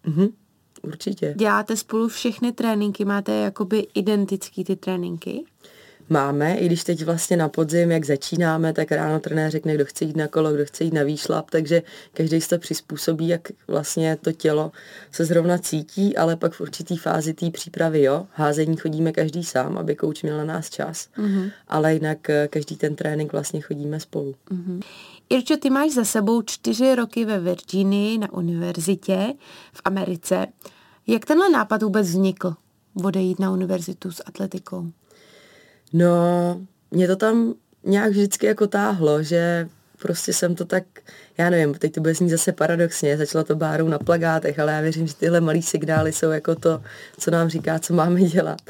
Mhm, 0.07 0.29
určitě. 0.83 1.35
Děláte 1.37 1.77
spolu 1.77 2.09
všechny 2.09 2.53
tréninky, 2.53 3.05
máte 3.05 3.33
jakoby 3.33 3.87
identický 3.95 4.65
ty 4.65 4.77
tréninky? 4.77 5.45
Máme, 6.13 6.55
i 6.55 6.67
když 6.67 6.85
teď 6.85 7.05
vlastně 7.05 7.37
na 7.37 7.49
podzim, 7.49 7.91
jak 7.91 8.05
začínáme, 8.05 8.73
tak 8.73 8.93
ráno 8.93 9.21
trenér 9.21 9.51
řekne, 9.51 9.75
kdo 9.75 9.85
chce 9.85 10.05
jít 10.05 10.17
na 10.17 10.29
kolo, 10.29 10.53
kdo 10.53 10.65
chce 10.65 10.85
jít 10.85 10.95
na 10.95 11.03
výšlap, 11.03 11.51
takže 11.51 11.83
každý 12.13 12.41
se 12.41 12.49
to 12.49 12.59
přizpůsobí, 12.59 13.29
jak 13.29 13.49
vlastně 13.69 14.17
to 14.21 14.33
tělo 14.33 14.73
se 15.13 15.25
zrovna 15.25 15.59
cítí, 15.59 16.17
ale 16.17 16.37
pak 16.37 16.53
v 16.53 16.61
určitý 16.61 16.97
fázi 16.97 17.35
té 17.35 17.51
přípravy, 17.51 18.03
jo, 18.03 18.27
házení 18.33 18.77
chodíme 18.77 19.13
každý 19.13 19.45
sám, 19.45 19.79
aby 19.79 19.97
kouč 19.97 20.23
měl 20.23 20.37
na 20.37 20.45
nás 20.45 20.71
čas, 20.71 21.09
mm-hmm. 21.19 21.51
ale 21.69 21.95
jinak 21.95 22.31
eh, 22.31 22.49
každý 22.49 22.77
ten 22.77 22.95
trénink 22.97 23.33
vlastně 23.33 23.61
chodíme 23.61 24.01
spolu. 24.01 24.35
Mm-hmm. 24.51 24.81
Irčo, 25.31 25.57
ty 25.57 25.71
máš 25.71 25.91
za 25.91 26.05
sebou 26.05 26.43
čtyři 26.43 26.95
roky 26.95 27.25
ve 27.25 27.41
Virginii 27.41 28.19
na 28.19 28.33
univerzitě 28.33 29.35
v 29.73 29.81
Americe. 29.85 30.47
Jak 31.07 31.25
tenhle 31.25 31.51
nápad 31.51 31.83
vůbec 31.83 32.09
vznikl, 32.09 32.55
odejít 33.05 33.39
na 33.39 33.51
univerzitu 33.51 34.11
s 34.11 34.23
atletikou? 34.27 34.93
No, 35.93 36.61
mě 36.91 37.07
to 37.07 37.17
tam 37.17 37.55
nějak 37.85 38.11
vždycky 38.11 38.47
jako 38.47 38.67
táhlo, 38.67 39.23
že 39.23 39.69
prostě 40.03 40.33
jsem 40.33 40.55
to 40.55 40.65
tak, 40.65 40.85
já 41.39 41.51
nevím, 41.51 41.75
teď 41.75 41.93
to 41.93 42.01
bude 42.01 42.15
znít 42.15 42.31
zase 42.31 42.53
paradoxně, 42.53 43.17
začala 43.17 43.45
to 43.45 43.57
bárou 43.57 43.89
na 43.89 43.99
plagátech, 43.99 44.59
ale 44.59 44.73
já 44.73 44.81
věřím, 44.81 45.07
že 45.07 45.15
tyhle 45.15 45.41
malý 45.41 45.63
signály 45.63 46.13
jsou 46.13 46.31
jako 46.31 46.55
to, 46.55 46.83
co 47.19 47.31
nám 47.31 47.49
říká, 47.49 47.79
co 47.79 47.95
máme 47.95 48.21
dělat. 48.21 48.61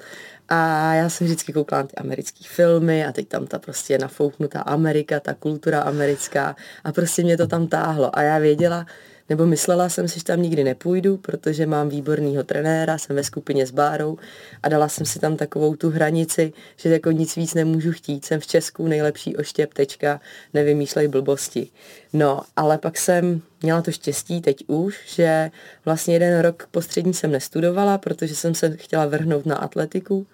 A 0.49 0.95
já 0.95 1.09
jsem 1.09 1.27
vždycky 1.27 1.53
koukala 1.53 1.83
na 1.83 1.89
ty 1.89 1.97
americké 1.97 2.45
filmy 2.47 3.07
a 3.07 3.13
teď 3.13 3.29
tam 3.29 3.47
ta 3.47 3.59
prostě 3.59 3.99
nafouknutá 3.99 4.61
Amerika, 4.61 5.21
ta 5.21 5.35
kultura 5.35 5.81
americká 5.81 6.57
a 6.85 6.93
prostě 6.93 7.23
mě 7.23 7.37
to 7.37 7.47
tam 7.47 7.67
táhlo. 7.67 8.19
A 8.19 8.23
já 8.23 8.39
věděla, 8.39 8.87
nebo 9.33 9.47
myslela 9.47 9.89
jsem 9.89 10.09
si, 10.09 10.19
že 10.19 10.25
tam 10.25 10.43
nikdy 10.43 10.65
nepůjdu, 10.65 11.17
protože 11.17 11.67
mám 11.67 11.89
výborného 11.89 12.43
trenéra, 12.43 12.99
jsem 12.99 13.17
ve 13.17 13.25
skupině 13.25 13.67
s 13.67 13.71
Bárou 13.71 14.19
a 14.63 14.69
dala 14.69 14.89
jsem 14.89 15.07
si 15.07 15.19
tam 15.19 15.37
takovou 15.37 15.77
tu 15.77 15.91
hranici, 15.91 16.53
že 16.77 16.89
jako 16.89 17.11
nic 17.11 17.37
víc 17.37 17.55
nemůžu 17.55 17.93
chtít. 17.93 18.25
Jsem 18.25 18.41
v 18.41 18.47
Česku 18.47 18.89
nejlepší 18.89 19.37
oštěp, 19.37 19.75
tečka, 19.75 20.21
nevymýšlej 20.55 21.09
blbosti. 21.09 21.69
No, 22.13 22.41
ale 22.57 22.79
pak 22.79 22.99
jsem 22.99 23.41
měla 23.63 23.83
to 23.83 23.93
štěstí 23.93 24.41
teď 24.41 24.65
už, 24.67 25.01
že 25.07 25.51
vlastně 25.85 26.15
jeden 26.15 26.41
rok 26.41 26.69
postřední 26.71 27.15
jsem 27.15 27.31
nestudovala, 27.31 27.99
protože 27.99 28.35
jsem 28.35 28.55
se 28.55 28.77
chtěla 28.77 29.07
vrhnout 29.07 29.47
na 29.47 29.57
atletiku 29.57 30.27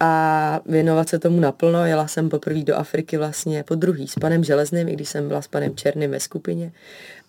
a 0.00 0.60
věnovat 0.66 1.08
se 1.08 1.18
tomu 1.18 1.40
naplno. 1.40 1.86
Jela 1.86 2.08
jsem 2.08 2.28
poprvé 2.28 2.62
do 2.62 2.76
Afriky 2.76 3.16
vlastně 3.16 3.62
po 3.62 3.74
druhý 3.74 4.08
s 4.08 4.14
panem 4.14 4.44
Železným, 4.44 4.88
i 4.88 4.92
když 4.92 5.08
jsem 5.08 5.28
byla 5.28 5.42
s 5.42 5.48
panem 5.48 5.76
Černým 5.76 6.10
ve 6.10 6.20
skupině. 6.20 6.72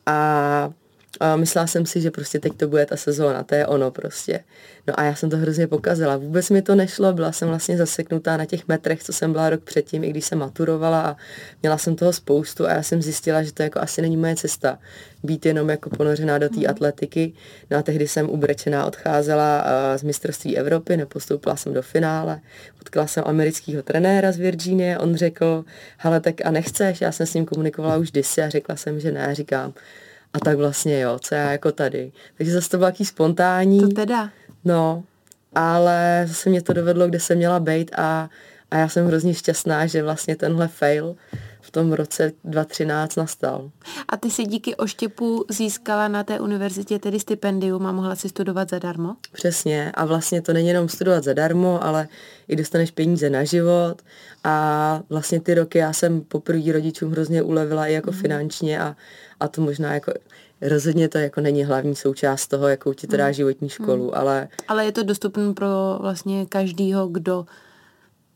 A 0.10 0.74
a 1.20 1.36
myslela 1.36 1.68
jsem 1.68 1.86
si, 1.86 2.02
že 2.02 2.12
prostě 2.12 2.40
teď 2.40 2.54
to 2.54 2.68
bude 2.68 2.86
ta 2.86 2.98
sezóna, 2.98 3.44
to 3.44 3.56
je 3.56 3.68
ono 3.68 3.92
prostě. 3.92 4.44
No 4.88 5.00
a 5.00 5.04
já 5.04 5.16
jsem 5.16 5.30
to 5.30 5.38
hrozně 5.38 5.68
pokazila. 5.68 6.18
Vůbec 6.18 6.50
mi 6.50 6.62
to 6.62 6.76
nešlo, 6.76 7.14
byla 7.14 7.32
jsem 7.32 7.48
vlastně 7.48 7.78
zaseknutá 7.78 8.38
na 8.38 8.46
těch 8.46 8.68
metrech, 8.68 9.04
co 9.04 9.14
jsem 9.14 9.32
byla 9.32 9.50
rok 9.50 9.64
předtím, 9.64 10.04
i 10.04 10.10
když 10.10 10.26
jsem 10.26 10.40
maturovala 10.40 11.02
a 11.02 11.18
měla 11.62 11.78
jsem 11.78 11.96
toho 11.96 12.14
spoustu 12.14 12.68
a 12.68 12.74
já 12.74 12.84
jsem 12.84 13.02
zjistila, 13.02 13.44
že 13.44 13.54
to 13.54 13.64
jako 13.64 13.80
asi 13.80 14.02
není 14.02 14.18
moje 14.18 14.36
cesta. 14.36 14.80
Být 15.24 15.46
jenom 15.46 15.70
jako 15.70 15.90
ponořená 15.90 16.38
do 16.38 16.50
té 16.50 16.60
mm. 16.60 16.70
atletiky. 16.70 17.34
No 17.72 17.78
a 17.78 17.82
tehdy 17.82 18.08
jsem 18.08 18.30
ubrečená 18.30 18.86
odcházela 18.86 19.66
z 19.96 20.04
mistrovství 20.04 20.58
Evropy, 20.58 20.98
nepostoupila 20.98 21.56
jsem 21.56 21.74
do 21.74 21.82
finále. 21.82 22.40
Potkala 22.78 23.08
jsem 23.08 23.24
amerického 23.28 23.84
trenéra 23.84 24.32
z 24.32 24.38
Virginie, 24.38 24.98
on 24.98 25.16
řekl, 25.16 25.66
hele 25.98 26.20
tak 26.20 26.46
a 26.46 26.52
nechceš? 26.52 27.02
Já 27.02 27.12
jsem 27.12 27.28
s 27.28 27.34
ním 27.34 27.46
komunikovala 27.46 27.98
už 27.98 28.12
kdysi 28.12 28.42
a 28.42 28.50
řekla 28.50 28.76
jsem, 28.76 29.00
že 29.00 29.12
ne, 29.12 29.36
říkám, 29.36 29.74
a 30.34 30.40
tak 30.40 30.58
vlastně 30.58 31.00
jo, 31.00 31.20
co 31.20 31.36
já 31.36 31.52
jako 31.52 31.72
tady. 31.72 32.12
Takže 32.38 32.54
zase 32.54 32.70
to 32.70 32.78
bylo 32.78 32.88
jaký 32.88 33.06
spontánní. 33.06 33.80
To 33.80 33.88
teda. 33.88 34.30
No, 34.66 35.04
ale 35.56 36.24
zase 36.28 36.50
mě 36.50 36.62
to 36.62 36.74
dovedlo, 36.74 37.08
kde 37.08 37.20
jsem 37.20 37.38
měla 37.38 37.60
být 37.60 37.92
a, 37.98 38.30
a 38.72 38.78
já 38.78 38.90
jsem 38.90 39.08
hrozně 39.08 39.34
šťastná, 39.34 39.86
že 39.86 40.04
vlastně 40.04 40.36
tenhle 40.36 40.68
fail 40.68 41.16
v 41.62 41.72
tom 41.72 41.94
roce 41.94 42.32
2013 42.44 43.16
nastal. 43.16 43.72
A 44.08 44.18
ty 44.18 44.32
si 44.32 44.44
díky 44.44 44.76
oštěpu 44.76 45.46
získala 45.50 46.08
na 46.08 46.24
té 46.24 46.40
univerzitě 46.40 47.00
tedy 47.00 47.20
stipendium 47.20 47.86
a 47.86 47.92
mohla 47.92 48.16
si 48.16 48.30
studovat 48.30 48.70
zadarmo? 48.70 49.16
Přesně. 49.32 49.92
A 49.94 50.06
vlastně 50.06 50.42
to 50.42 50.54
není 50.54 50.68
jenom 50.68 50.90
studovat 50.90 51.24
zadarmo, 51.24 51.84
ale 51.84 52.08
i 52.48 52.56
dostaneš 52.56 52.92
peníze 52.92 53.30
na 53.30 53.44
život. 53.44 54.02
A 54.44 55.02
vlastně 55.10 55.42
ty 55.42 55.54
roky 55.54 55.78
já 55.78 55.94
jsem 55.94 56.22
poprvé 56.22 56.72
rodičům 56.72 57.12
hrozně 57.12 57.42
ulevila 57.42 57.88
i 57.88 57.94
jako 57.94 58.12
mm. 58.12 58.18
finančně 58.18 58.80
a, 58.80 58.96
a 59.40 59.48
to 59.48 59.62
možná 59.62 59.94
jako 59.94 60.14
rozhodně 60.62 61.10
to 61.10 61.18
jako 61.18 61.42
není 61.42 61.64
hlavní 61.64 61.96
součást 61.96 62.48
toho, 62.48 62.68
jakou 62.68 62.94
ti 62.94 63.08
to 63.08 63.18
dá 63.18 63.28
mm. 63.28 63.34
životní 63.34 63.70
školu, 63.70 64.04
mm. 64.04 64.12
ale... 64.14 64.48
Ale 64.68 64.86
je 64.86 64.92
to 64.92 65.04
dostupné 65.04 65.54
pro 65.54 65.68
vlastně 66.02 66.46
každýho, 66.46 67.08
kdo 67.08 67.46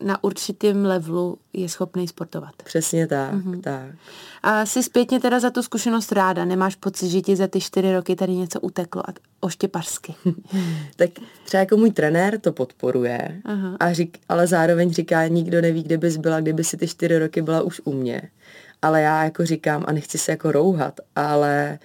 na 0.03 0.23
určitém 0.23 0.85
levelu 0.85 1.37
je 1.53 1.69
schopný 1.69 2.07
sportovat. 2.07 2.51
Přesně 2.63 3.07
tak, 3.07 3.33
mm-hmm. 3.33 3.61
tak. 3.61 3.95
A 4.43 4.65
jsi 4.65 4.83
zpětně 4.83 5.19
teda 5.19 5.39
za 5.39 5.49
tu 5.49 5.63
zkušenost 5.63 6.11
ráda? 6.11 6.45
Nemáš 6.45 6.75
pocit, 6.75 7.09
že 7.09 7.21
ti 7.21 7.35
za 7.35 7.47
ty 7.47 7.61
čtyři 7.61 7.93
roky 7.93 8.15
tady 8.15 8.31
něco 8.31 8.59
uteklo 8.59 9.09
a 9.09 9.13
oštěpařsky? 9.39 10.15
tak 10.95 11.09
třeba 11.45 11.59
jako 11.59 11.77
můj 11.77 11.91
trenér 11.91 12.39
to 12.39 12.51
podporuje, 12.51 13.41
a 13.79 13.93
řík, 13.93 14.19
ale 14.29 14.47
zároveň 14.47 14.93
říká, 14.93 15.27
nikdo 15.27 15.61
neví, 15.61 15.83
kde 15.83 15.97
bys 15.97 16.17
byla, 16.17 16.39
kdyby 16.39 16.63
si 16.63 16.77
ty 16.77 16.87
čtyři 16.87 17.19
roky 17.19 17.41
byla 17.41 17.61
už 17.61 17.81
u 17.83 17.93
mě. 17.93 18.21
Ale 18.81 19.01
já 19.01 19.23
jako 19.23 19.45
říkám, 19.45 19.83
a 19.87 19.91
nechci 19.91 20.17
se 20.17 20.31
jako 20.31 20.51
rouhat, 20.51 20.99
ale 21.15 21.79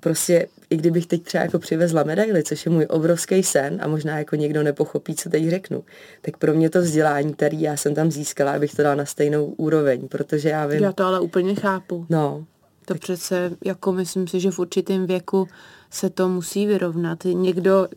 prostě 0.00 0.46
i 0.70 0.76
kdybych 0.76 1.06
teď 1.06 1.22
třeba 1.22 1.44
jako 1.44 1.58
přivezla 1.58 2.02
medaily, 2.02 2.42
což 2.42 2.66
je 2.66 2.72
můj 2.72 2.86
obrovský 2.90 3.42
sen 3.42 3.78
a 3.82 3.88
možná 3.88 4.18
jako 4.18 4.36
někdo 4.36 4.62
nepochopí, 4.62 5.14
co 5.14 5.30
teď 5.30 5.50
řeknu, 5.50 5.84
tak 6.20 6.36
pro 6.36 6.54
mě 6.54 6.70
to 6.70 6.80
vzdělání, 6.80 7.34
který 7.34 7.60
já 7.60 7.76
jsem 7.76 7.94
tam 7.94 8.10
získala, 8.10 8.52
abych 8.52 8.74
to 8.74 8.82
dala 8.82 8.94
na 8.94 9.04
stejnou 9.04 9.44
úroveň, 9.44 10.08
protože 10.08 10.48
já 10.48 10.66
vím... 10.66 10.82
Já 10.82 10.92
to 10.92 11.04
ale 11.04 11.20
úplně 11.20 11.54
chápu. 11.54 12.06
No. 12.08 12.44
To 12.84 12.94
tak... 12.94 13.02
přece, 13.02 13.50
jako 13.64 13.92
myslím 13.92 14.28
si, 14.28 14.40
že 14.40 14.50
v 14.50 14.58
určitém 14.58 15.06
věku 15.06 15.48
se 15.90 16.10
to 16.10 16.28
musí 16.28 16.66
vyrovnat. 16.66 17.24
Někdo, 17.24 17.88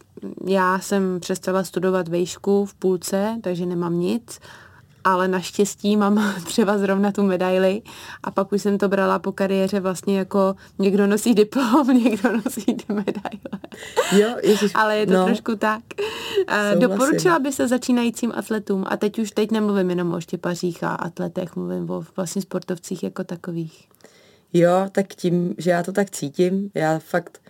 já 0.47 0.79
jsem 0.79 1.19
přestala 1.19 1.63
studovat 1.63 2.07
vejšku 2.07 2.65
v 2.65 2.73
půlce, 2.73 3.37
takže 3.43 3.65
nemám 3.65 3.99
nic 3.99 4.39
ale 5.07 5.27
naštěstí 5.27 5.97
mám 5.97 6.35
třeba 6.45 6.77
zrovna 6.77 7.11
tu 7.11 7.23
medaili 7.23 7.81
a 8.23 8.31
pak 8.31 8.51
už 8.51 8.61
jsem 8.61 8.77
to 8.77 8.87
brala 8.87 9.19
po 9.19 9.31
kariéře 9.31 9.79
vlastně 9.79 10.17
jako 10.17 10.55
někdo 10.79 11.07
nosí 11.07 11.35
diplom, 11.35 11.87
někdo 12.03 12.31
nosí 12.31 12.65
ty 12.65 12.93
medaile. 12.93 13.59
Jo, 14.11 14.35
ježiš, 14.43 14.71
ale 14.75 14.97
je 14.97 15.07
to 15.07 15.13
no, 15.13 15.25
trošku 15.25 15.55
tak. 15.55 15.81
Souhlasím. 16.49 16.79
Doporučila 16.79 17.39
by 17.39 17.51
se 17.51 17.67
začínajícím 17.67 18.31
atletům 18.35 18.85
a 18.87 18.97
teď 18.97 19.19
už 19.19 19.31
teď 19.31 19.51
nemluvím 19.51 19.89
jenom 19.89 20.13
o 20.13 20.21
štěpařích 20.21 20.83
a 20.83 20.89
atletech, 20.89 21.55
mluvím 21.55 21.89
o 21.89 22.03
vlastně 22.15 22.41
sportovcích 22.41 23.03
jako 23.03 23.23
takových. 23.23 23.87
Jo, 24.53 24.87
tak 24.91 25.07
tím, 25.07 25.55
že 25.57 25.71
já 25.71 25.83
to 25.83 25.91
tak 25.91 26.09
cítím, 26.09 26.71
já 26.73 26.99
fakt 26.99 27.41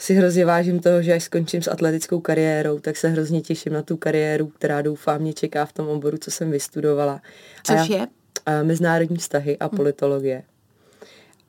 si 0.00 0.14
hrozně 0.14 0.46
vážím 0.46 0.80
toho, 0.80 1.02
že 1.02 1.12
až 1.12 1.24
skončím 1.24 1.62
s 1.62 1.68
atletickou 1.68 2.20
kariérou, 2.20 2.78
tak 2.78 2.96
se 2.96 3.08
hrozně 3.08 3.40
těším 3.40 3.72
na 3.72 3.82
tu 3.82 3.96
kariéru, 3.96 4.46
která 4.46 4.82
doufám 4.82 5.20
mě 5.20 5.32
čeká 5.32 5.64
v 5.64 5.72
tom 5.72 5.88
oboru, 5.88 6.18
co 6.18 6.30
jsem 6.30 6.50
vystudovala. 6.50 7.20
Což 7.62 7.88
já, 7.88 7.96
je? 7.96 8.06
A, 8.46 8.62
mezinárodní 8.62 9.16
vztahy 9.16 9.58
a 9.58 9.66
hm. 9.66 9.76
politologie. 9.76 10.42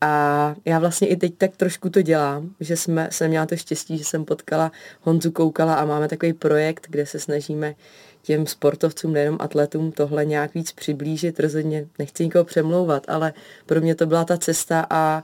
A 0.02 0.56
já 0.66 0.80
vlastně 0.80 1.08
i 1.08 1.16
teď 1.16 1.34
tak 1.38 1.58
trošku 1.58 1.90
to 1.90 2.02
dělám, 2.02 2.50
že 2.60 2.78
jsme, 2.78 3.08
jsem 3.12 3.30
měla 3.30 3.46
to 3.46 3.56
štěstí, 3.56 3.98
že 3.98 4.04
jsem 4.04 4.26
potkala 4.26 4.72
Honzu 5.02 5.32
Koukala 5.32 5.74
a 5.74 5.86
máme 5.86 6.08
takový 6.08 6.34
projekt, 6.34 6.88
kde 6.90 7.06
se 7.06 7.20
snažíme 7.20 7.76
těm 8.22 8.48
sportovcům, 8.48 9.14
nejenom 9.14 9.38
atletům, 9.42 9.92
tohle 9.92 10.26
nějak 10.26 10.54
víc 10.54 10.72
přiblížit. 10.72 11.40
Rozhodně 11.40 11.88
nechci 12.00 12.24
nikoho 12.24 12.44
přemlouvat, 12.44 13.04
ale 13.08 13.34
pro 13.66 13.82
mě 13.82 13.96
to 13.96 14.06
byla 14.06 14.26
ta 14.26 14.38
cesta 14.38 14.88
a 14.90 15.24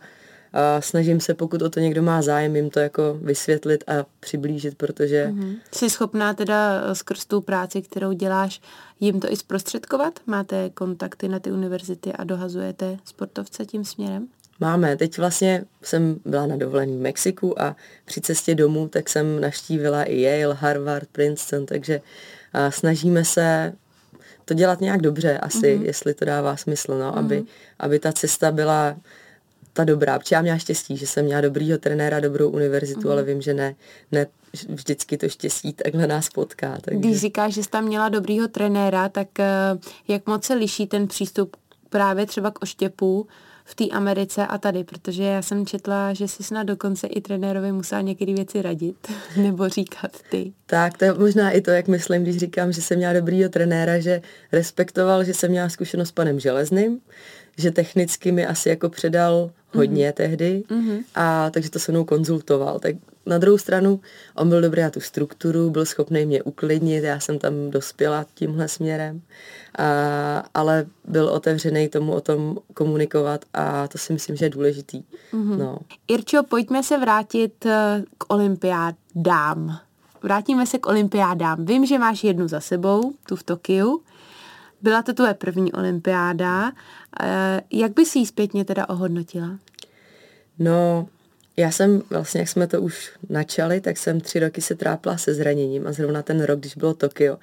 a 0.54 0.82
snažím 0.82 1.20
se, 1.20 1.34
pokud 1.34 1.62
o 1.62 1.70
to 1.70 1.80
někdo 1.80 2.02
má 2.02 2.22
zájem, 2.22 2.56
jim 2.56 2.70
to 2.70 2.80
jako 2.80 3.18
vysvětlit 3.22 3.84
a 3.88 4.06
přiblížit, 4.20 4.76
protože... 4.78 5.28
Mm-hmm. 5.28 5.56
Jsi 5.72 5.90
schopná 5.90 6.34
teda 6.34 6.82
eh, 6.84 6.96
skrz 6.96 7.26
tu 7.26 7.42
práci, 7.42 7.82
kterou 7.82 8.12
děláš, 8.12 8.62
jim 9.00 9.20
to 9.20 9.32
i 9.32 9.36
zprostředkovat? 9.36 10.20
Máte 10.26 10.70
kontakty 10.70 11.28
na 11.28 11.40
ty 11.40 11.52
univerzity 11.52 12.14
a 12.14 12.24
dohazujete 12.24 12.98
sportovce 13.06 13.66
tím 13.66 13.86
směrem? 13.86 14.28
Máme. 14.60 14.96
Teď 14.96 15.18
vlastně 15.18 15.66
jsem 15.82 16.20
byla 16.26 16.46
na 16.46 16.58
dovolení 16.58 16.98
v 16.98 17.02
Mexiku 17.02 17.62
a 17.62 17.76
při 18.06 18.22
cestě 18.22 18.56
domů 18.56 18.88
tak 18.88 19.10
jsem 19.10 19.42
naštívila 19.42 20.04
i 20.04 20.22
Yale, 20.22 20.56
Harvard, 20.56 21.10
Princeton, 21.12 21.66
takže 21.66 22.02
a 22.54 22.72
snažíme 22.72 23.26
se 23.26 23.74
to 24.46 24.54
dělat 24.54 24.82
nějak 24.82 25.02
dobře 25.02 25.38
asi, 25.38 25.60
mm-hmm. 25.60 25.86
jestli 25.86 26.14
to 26.14 26.26
dává 26.26 26.58
smysl, 26.58 27.00
no, 27.00 27.12
mm-hmm. 27.12 27.20
aby, 27.20 27.44
aby 27.80 28.00
ta 28.00 28.12
cesta 28.12 28.52
byla 28.52 28.96
ta 29.78 29.84
dobrá, 29.84 30.20
protože 30.20 30.36
já 30.36 30.42
měla 30.42 30.58
štěstí, 30.58 30.98
že 30.98 31.08
jsem 31.08 31.26
měla 31.26 31.42
dobrýho 31.42 31.78
trenéra, 31.78 32.20
dobrou 32.20 32.50
univerzitu, 32.50 33.08
mm. 33.08 33.12
ale 33.12 33.24
vím, 33.24 33.42
že 33.42 33.54
ne, 33.54 33.76
ne 34.12 34.28
vždycky 34.70 35.18
to 35.18 35.30
štěstí 35.30 35.74
takhle 35.74 36.08
nás 36.08 36.30
potká. 36.30 36.78
Takže... 36.82 37.00
Když 37.00 37.20
říkáš, 37.20 37.54
že 37.54 37.64
jsi 37.64 37.70
tam 37.70 37.86
měla 37.86 38.10
dobrýho 38.10 38.48
trenéra, 38.48 39.10
tak 39.10 39.40
eh, 39.40 39.46
jak 40.08 40.28
moc 40.28 40.44
se 40.44 40.54
liší 40.54 40.88
ten 40.88 41.08
přístup 41.08 41.56
právě 41.90 42.26
třeba 42.26 42.52
k 42.52 42.62
oštěpu 42.62 43.28
v 43.66 43.76
té 43.76 43.86
Americe 43.86 44.48
a 44.48 44.58
tady, 44.58 44.84
protože 44.84 45.24
já 45.24 45.42
jsem 45.42 45.66
četla, 45.66 46.14
že 46.14 46.28
jsi 46.28 46.44
snad 46.44 46.64
dokonce 46.64 47.08
i 47.08 47.22
trenérovi 47.22 47.72
musela 47.72 48.02
některé 48.02 48.34
věci 48.34 48.62
radit, 48.62 49.08
nebo 49.38 49.70
říkat 49.70 50.12
ty. 50.30 50.54
Tak, 50.66 50.98
to 50.98 51.06
je 51.06 51.14
možná 51.14 51.52
i 51.52 51.62
to, 51.62 51.72
jak 51.72 51.88
myslím, 51.88 52.24
když 52.24 52.38
říkám, 52.38 52.72
že 52.72 52.82
jsem 52.82 52.98
měla 52.98 53.14
dobrýho 53.14 53.50
trenéra, 53.50 54.00
že 54.00 54.22
respektoval, 54.52 55.24
že 55.24 55.34
jsem 55.34 55.52
měla 55.52 55.70
zkušenost 55.70 56.10
s 56.10 56.12
panem 56.12 56.40
Železným, 56.40 57.00
že 57.58 57.72
technicky 57.72 58.32
mi 58.32 58.46
asi 58.46 58.70
jako 58.70 58.90
předal 58.90 59.52
hodně 59.74 60.10
mm-hmm. 60.10 60.14
tehdy 60.14 60.64
mm-hmm. 60.70 61.04
a 61.16 61.50
takže 61.50 61.70
to 61.70 61.80
se 61.80 61.92
mnou 61.92 62.04
konzultoval. 62.04 62.80
Tak 62.80 62.96
na 63.26 63.38
druhou 63.38 63.58
stranu 63.58 64.00
on 64.36 64.50
byl 64.50 64.62
dobrý 64.62 64.82
na 64.82 64.90
tu 64.90 65.00
strukturu, 65.00 65.70
byl 65.70 65.86
schopný 65.86 66.26
mě 66.26 66.44
uklidnit, 66.44 67.04
já 67.04 67.20
jsem 67.20 67.40
tam 67.40 67.72
dospěla 67.72 68.26
tímhle 68.34 68.68
směrem, 68.68 69.22
a, 69.78 69.84
ale 70.54 70.86
byl 71.06 71.26
otevřený 71.26 71.90
tomu 71.90 72.14
o 72.14 72.22
tom 72.22 72.58
komunikovat 72.74 73.46
a 73.54 73.88
to 73.88 73.98
si 73.98 74.14
myslím, 74.14 74.36
že 74.36 74.46
je 74.46 74.50
důležitý. 74.50 75.04
Mm-hmm. 75.34 75.58
No. 75.58 75.80
Irčo, 76.08 76.44
pojďme 76.44 76.84
se 76.84 76.98
vrátit 76.98 77.66
eh, 77.66 78.04
k 78.18 78.34
olympiádám. 78.34 79.80
Vrátíme 80.24 80.66
se 80.66 80.78
k 80.78 80.88
olympiádám. 80.88 81.66
Vím, 81.66 81.86
že 81.86 82.00
máš 82.00 82.24
jednu 82.24 82.48
za 82.48 82.60
sebou, 82.60 83.14
tu 83.28 83.36
v 83.36 83.44
Tokiu. 83.44 84.02
Byla 84.82 85.02
to 85.02 85.14
tvoje 85.14 85.34
první 85.34 85.74
olympiáda. 85.74 86.72
Eh, 87.22 87.62
jak 87.72 87.92
bys 87.92 88.16
ji 88.16 88.26
zpětně 88.26 88.66
teda 88.66 88.90
ohodnotila? 88.90 89.60
No, 90.60 91.08
já 91.58 91.72
jsem 91.72 92.02
vlastně, 92.10 92.40
jak 92.40 92.50
jsme 92.50 92.68
to 92.68 92.82
už 92.82 93.12
načali, 93.30 93.82
tak 93.82 93.98
jsem 93.98 94.22
tři 94.22 94.40
roky 94.40 94.62
se 94.62 94.76
trápila 94.76 95.18
se 95.18 95.34
zraněním 95.34 95.88
a 95.88 95.92
zrovna 95.92 96.22
ten 96.22 96.44
rok, 96.44 96.60
když 96.60 96.76
bylo 96.76 96.94
Tokio, 96.94 97.38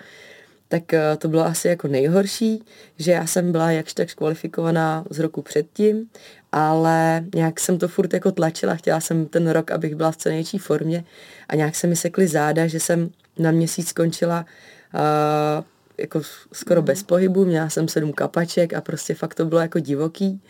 tak 0.68 0.94
eh, 0.94 1.16
to 1.18 1.28
bylo 1.28 1.44
asi 1.44 1.68
jako 1.68 1.88
nejhorší, 1.88 2.64
že 2.98 3.12
já 3.12 3.26
jsem 3.26 3.52
byla 3.52 3.70
jakž 3.70 3.94
tak 3.94 4.14
kvalifikovaná 4.14 5.04
z 5.10 5.18
roku 5.18 5.42
předtím, 5.42 6.10
ale 6.52 7.24
nějak 7.34 7.60
jsem 7.60 7.78
to 7.78 7.88
furt 7.88 8.12
jako 8.14 8.32
tlačila, 8.32 8.74
chtěla 8.74 9.00
jsem 9.00 9.26
ten 9.26 9.50
rok, 9.50 9.70
abych 9.70 9.94
byla 9.94 10.12
v 10.12 10.16
co 10.16 10.28
největší 10.28 10.58
formě 10.58 11.04
a 11.48 11.54
nějak 11.54 11.74
se 11.74 11.86
mi 11.86 11.96
sekly 11.96 12.28
záda, 12.28 12.66
že 12.66 12.80
jsem 12.80 13.10
na 13.38 13.50
měsíc 13.50 13.88
skončila 13.88 14.46
uh, 14.94 15.64
jako 15.98 16.22
skoro 16.52 16.82
bez 16.82 17.02
pohybu, 17.02 17.44
měla 17.44 17.68
jsem 17.68 17.88
sedm 17.88 18.12
kapaček 18.12 18.74
a 18.74 18.80
prostě 18.80 19.14
fakt 19.14 19.34
to 19.34 19.44
bylo 19.44 19.60
jako 19.60 19.78
divoký. 19.78 20.42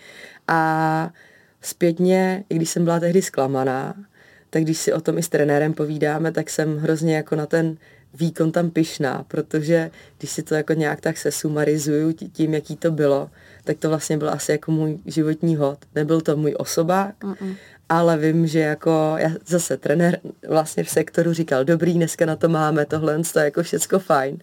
A 0.49 1.11
zpětně, 1.63 2.45
i 2.49 2.55
když 2.55 2.71
jsem 2.71 2.85
byla 2.85 3.01
tehdy 3.01 3.23
zklamaná, 3.23 3.95
tak 4.51 4.63
když 4.63 4.79
si 4.79 4.93
o 4.93 5.01
tom 5.01 5.19
i 5.19 5.23
s 5.23 5.29
trenérem 5.29 5.73
povídáme, 5.73 6.33
tak 6.33 6.51
jsem 6.51 6.79
hrozně 6.79 7.17
jako 7.17 7.37
na 7.37 7.47
ten 7.47 7.77
výkon 8.15 8.53
tam 8.53 8.71
pyšná, 8.71 9.25
protože 9.29 9.91
když 10.19 10.31
si 10.31 10.43
to 10.43 10.55
jako 10.55 10.73
nějak 10.73 11.01
tak 11.01 11.19
se 11.19 11.33
sumarizuju 11.33 12.13
tím, 12.13 12.55
jaký 12.55 12.77
to 12.77 12.91
bylo, 12.91 13.31
tak 13.65 13.79
to 13.79 13.89
vlastně 13.89 14.17
byl 14.17 14.31
asi 14.31 14.53
jako 14.53 14.73
můj 14.73 14.99
životní 15.07 15.57
hod. 15.57 15.79
Nebyl 15.95 16.21
to 16.21 16.37
můj 16.37 16.55
osobák, 16.59 17.15
Mm-mm 17.25 17.55
ale 17.89 18.17
vím, 18.19 18.47
že 18.47 18.59
jako 18.59 19.15
já 19.19 19.31
zase 19.47 19.77
trenér 19.77 20.19
vlastně 20.49 20.85
v 20.85 20.91
sektoru 20.91 21.33
říkal, 21.33 21.65
dobrý, 21.65 21.95
dneska 21.95 22.27
na 22.27 22.37
to 22.37 22.49
máme, 22.49 22.87
tohle 22.87 23.19
to 23.33 23.39
je 23.39 23.45
jako 23.45 23.63
všecko 23.63 23.99
fajn. 23.99 24.39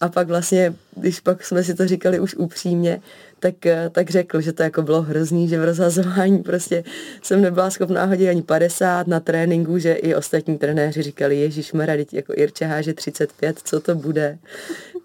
A 0.00 0.08
pak 0.08 0.28
vlastně, 0.28 0.74
když 0.96 1.20
pak 1.20 1.44
jsme 1.44 1.64
si 1.64 1.74
to 1.74 1.86
říkali 1.86 2.20
už 2.20 2.34
upřímně, 2.34 3.00
tak, 3.40 3.54
tak 3.92 4.10
řekl, 4.10 4.40
že 4.40 4.52
to 4.52 4.62
jako 4.62 4.82
bylo 4.82 5.02
hrozný, 5.02 5.48
že 5.48 5.60
v 5.60 5.64
rozhazování 5.64 6.38
prostě 6.38 6.84
jsem 7.22 7.42
nebyla 7.42 7.70
schopná 7.70 8.04
hodit 8.04 8.28
ani 8.28 8.42
50 8.42 9.06
na 9.06 9.20
tréninku, 9.20 9.78
že 9.78 9.92
i 9.92 10.14
ostatní 10.14 10.58
trenéři 10.58 11.02
říkali, 11.02 11.36
Ježíš 11.36 11.72
teď 11.86 12.14
jako 12.14 12.32
Irče 12.36 12.64
háže 12.64 12.94
35, 12.94 13.60
co 13.64 13.80
to 13.80 13.94
bude. 13.94 14.38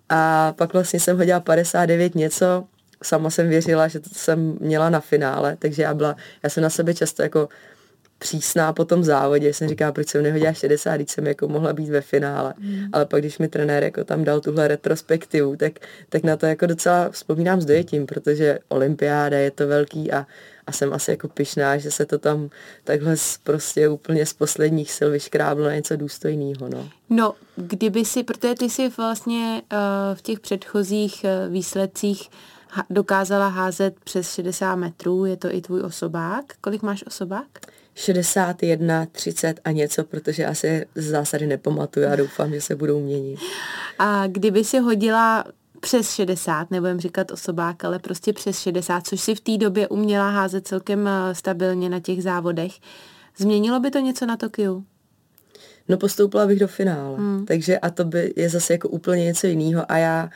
A 0.09 0.53
pak 0.57 0.73
vlastně 0.73 0.99
jsem 0.99 1.17
hodila 1.17 1.39
59 1.39 2.15
něco, 2.15 2.63
sama 3.03 3.29
jsem 3.29 3.49
věřila, 3.49 3.87
že 3.87 3.99
to 3.99 4.09
jsem 4.13 4.57
měla 4.59 4.89
na 4.89 4.99
finále, 4.99 5.55
takže 5.59 5.83
já 5.83 5.93
byla, 5.93 6.15
já 6.43 6.49
jsem 6.49 6.63
na 6.63 6.69
sebe 6.69 6.93
často 6.93 7.23
jako 7.23 7.49
přísná 8.23 8.73
po 8.73 8.86
tom 8.86 9.03
závodě. 9.03 9.53
Jsem 9.53 9.67
říkala, 9.67 9.91
proč 9.91 10.07
jsem 10.07 10.23
nehodila 10.23 10.53
60, 10.53 10.95
když 10.95 11.12
jsem 11.12 11.27
jako 11.27 11.47
mohla 11.47 11.73
být 11.73 11.89
ve 11.89 12.01
finále. 12.01 12.53
Mm. 12.57 12.86
Ale 12.93 13.05
pak, 13.05 13.21
když 13.21 13.38
mi 13.38 13.47
trenér 13.47 13.83
jako 13.83 14.03
tam 14.03 14.23
dal 14.23 14.39
tuhle 14.39 14.67
retrospektivu, 14.67 15.55
tak, 15.55 15.73
tak 16.09 16.23
na 16.23 16.38
to 16.38 16.45
jako 16.45 16.65
docela 16.65 17.09
vzpomínám 17.09 17.62
s 17.62 17.65
dojetím, 17.65 18.05
protože 18.05 18.59
olympiáda 18.67 19.38
je 19.38 19.51
to 19.51 19.67
velký 19.67 20.12
a, 20.12 20.27
a 20.67 20.71
jsem 20.71 20.93
asi 20.93 21.12
jako 21.12 21.27
pyšná, 21.27 21.77
že 21.77 21.91
se 21.91 22.05
to 22.05 22.17
tam 22.17 22.49
takhle 22.83 23.17
z, 23.17 23.38
prostě 23.43 23.89
úplně 23.89 24.25
z 24.25 24.33
posledních 24.33 24.91
sil 24.97 25.09
vyškráblo 25.12 25.65
na 25.65 25.75
něco 25.75 25.95
důstojného. 25.95 26.69
No. 26.69 26.89
no, 27.09 27.33
kdyby 27.55 28.05
si, 28.05 28.23
protože 28.23 28.55
ty 28.55 28.69
si 28.69 28.89
vlastně 28.97 29.62
uh, 29.73 29.79
v 30.13 30.21
těch 30.21 30.39
předchozích 30.39 31.25
uh, 31.25 31.53
výsledcích 31.53 32.29
dokázala 32.89 33.47
házet 33.47 33.95
přes 34.03 34.33
60 34.33 34.75
metrů, 34.75 35.25
je 35.25 35.38
to 35.38 35.55
i 35.55 35.62
tvůj 35.62 35.81
osobák. 35.81 36.45
Kolik 36.62 36.81
máš 36.81 37.03
osobák? 37.07 37.47
61, 37.95 39.06
30 39.06 39.60
a 39.65 39.71
něco, 39.71 40.03
protože 40.03 40.45
asi 40.45 40.86
z 40.95 41.10
zásady 41.10 41.47
nepamatuju 41.47 42.08
a 42.08 42.15
doufám, 42.15 42.53
že 42.53 42.62
se 42.62 42.75
budou 42.75 42.99
měnit. 42.99 43.39
A 43.99 44.27
kdyby 44.27 44.63
si 44.63 44.79
hodila 44.79 45.45
přes 45.79 46.12
60, 46.12 46.71
nebudem 46.71 46.99
říkat 46.99 47.32
osobák, 47.32 47.86
ale 47.86 47.99
prostě 47.99 48.34
přes 48.34 48.60
60, 48.60 49.08
což 49.08 49.21
si 49.21 49.36
v 49.36 49.39
té 49.39 49.58
době 49.58 49.88
uměla 49.88 50.29
házet 50.29 50.67
celkem 50.67 51.08
eh, 51.08 51.36
stabilně 51.36 51.89
na 51.89 51.99
těch 51.99 52.23
závodech, 52.23 52.71
změnilo 53.38 53.79
by 53.79 53.91
to 53.91 53.99
něco 53.99 54.25
na 54.25 54.38
Tokiu? 54.38 54.86
No 55.89 55.97
postoupila 55.97 56.47
bych 56.47 56.60
do 56.60 56.67
finále, 56.67 57.17
hmm. 57.17 57.45
takže 57.45 57.79
a 57.79 57.89
to 57.89 58.06
by 58.06 58.34
je 58.36 58.49
zase 58.49 58.73
jako 58.73 58.89
úplně 58.89 59.23
něco 59.23 59.47
jiného 59.47 59.91
a 59.91 59.97
já 59.97 60.29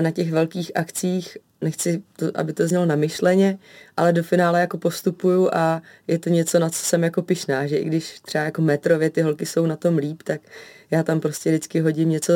na 0.00 0.10
těch 0.10 0.32
velkých 0.32 0.76
akcích 0.76 1.36
nechci, 1.60 2.02
to, 2.16 2.26
aby 2.34 2.52
to 2.52 2.68
znělo 2.68 2.86
namyšleně, 2.86 3.58
ale 3.96 4.12
do 4.12 4.22
finále 4.22 4.60
jako 4.60 4.78
postupuju 4.78 5.50
a 5.52 5.82
je 6.06 6.18
to 6.18 6.30
něco, 6.30 6.58
na 6.58 6.70
co 6.70 6.84
jsem 6.84 7.04
jako 7.04 7.22
pišná, 7.22 7.66
že 7.66 7.76
i 7.76 7.84
když 7.84 8.20
třeba 8.20 8.44
jako 8.44 8.62
metrově 8.62 9.10
ty 9.10 9.22
holky 9.22 9.46
jsou 9.46 9.66
na 9.66 9.76
tom 9.76 9.98
líp, 9.98 10.22
tak 10.22 10.40
já 10.90 11.02
tam 11.02 11.20
prostě 11.20 11.50
vždycky 11.50 11.80
hodím 11.80 12.08
něco 12.08 12.32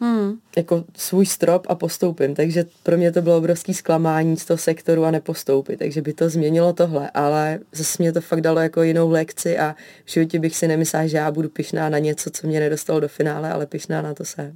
hmm. 0.00 0.38
jako 0.56 0.84
svůj 0.96 1.26
strop 1.26 1.66
a 1.68 1.74
postoupím. 1.74 2.34
Takže 2.34 2.64
pro 2.82 2.96
mě 2.96 3.12
to 3.12 3.22
bylo 3.22 3.38
obrovský 3.38 3.74
zklamání 3.74 4.36
z 4.36 4.44
toho 4.44 4.58
sektoru 4.58 5.04
a 5.04 5.10
nepostoupit. 5.10 5.78
Takže 5.78 6.02
by 6.02 6.12
to 6.12 6.28
změnilo 6.28 6.72
tohle, 6.72 7.10
ale 7.10 7.58
zase 7.72 8.02
mě 8.02 8.12
to 8.12 8.20
fakt 8.20 8.40
dalo 8.40 8.60
jako 8.60 8.82
jinou 8.82 9.10
lekci 9.10 9.58
a 9.58 9.74
v 10.04 10.12
životě 10.12 10.38
bych 10.38 10.56
si 10.56 10.68
nemyslela, 10.68 11.06
že 11.06 11.16
já 11.16 11.30
budu 11.30 11.48
pišná 11.48 11.88
na 11.88 11.98
něco, 11.98 12.30
co 12.30 12.46
mě 12.46 12.60
nedostalo 12.60 13.00
do 13.00 13.08
finále, 13.08 13.52
ale 13.52 13.66
pišná 13.66 14.02
na 14.02 14.14
to 14.14 14.24
se. 14.24 14.52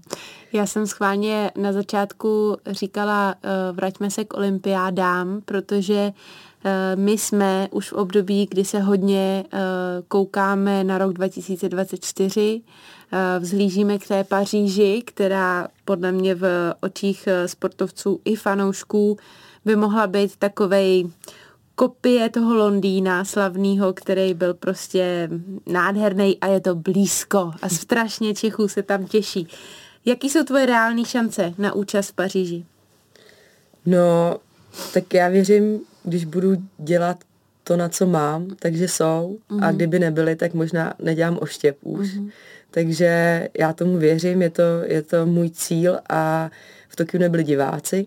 Já 0.52 0.66
jsem 0.66 0.86
schválně 0.86 1.50
na 1.56 1.72
začátku 1.72 2.56
říkala, 2.66 3.34
uh, 3.44 3.76
vraťme 3.76 4.10
se 4.10 4.24
k 4.24 4.34
olympiádám, 4.34 5.40
protože 5.44 6.12
eh, 6.64 6.96
my 6.96 7.12
jsme 7.12 7.68
už 7.70 7.90
v 7.90 7.92
období, 7.92 8.46
kdy 8.50 8.64
se 8.64 8.80
hodně 8.80 9.44
uh, 9.52 9.58
koukáme 10.08 10.84
na 10.84 10.98
rok 10.98 11.12
2024, 11.12 12.60
Eh, 12.60 12.97
vzhlížíme 13.38 13.98
k 13.98 14.08
té 14.08 14.24
Paříži, 14.24 15.02
která 15.06 15.68
podle 15.84 16.12
mě 16.12 16.34
v 16.34 16.74
očích 16.80 17.26
eh, 17.26 17.48
sportovců 17.48 18.20
i 18.24 18.36
fanoušků 18.36 19.18
by 19.64 19.76
mohla 19.76 20.06
být 20.06 20.36
takovej 20.36 21.10
kopie 21.74 22.28
toho 22.28 22.54
Londýna 22.54 23.24
slavného, 23.24 23.92
který 23.92 24.34
byl 24.34 24.54
prostě 24.54 25.30
nádherný 25.66 26.38
a 26.40 26.46
je 26.46 26.60
to 26.60 26.74
blízko 26.74 27.52
a 27.62 27.68
strašně 27.68 28.34
Čechů 28.34 28.68
se 28.68 28.82
tam 28.82 29.06
těší. 29.06 29.48
Jaký 30.04 30.30
jsou 30.30 30.44
tvoje 30.44 30.66
reální 30.66 31.04
šance 31.04 31.54
na 31.58 31.72
účast 31.72 32.08
v 32.08 32.12
Paříži? 32.12 32.64
No, 33.86 34.36
tak 34.94 35.14
já 35.14 35.28
věřím, 35.28 35.80
když 36.04 36.24
budu 36.24 36.56
dělat 36.78 37.16
to, 37.64 37.76
na 37.76 37.88
co 37.88 38.06
mám, 38.06 38.48
takže 38.58 38.88
jsou. 38.88 39.38
Mm-hmm. 39.50 39.64
A 39.64 39.66
mhm. 39.66 39.76
kdyby 39.76 39.98
nebyly, 39.98 40.36
tak 40.36 40.54
možná 40.54 40.94
nedělám 40.98 41.38
oštěp 41.40 41.76
už. 41.82 42.08
Mm-hmm. 42.08 42.30
Takže 42.70 43.48
já 43.58 43.72
tomu 43.72 43.98
věřím, 43.98 44.42
je 44.42 44.50
to, 44.50 44.62
je 44.84 45.02
to 45.02 45.26
můj 45.26 45.50
cíl 45.50 45.98
a 46.08 46.50
v 46.88 46.96
Tokiu 46.96 47.20
nebyli 47.20 47.44
diváci 47.44 48.06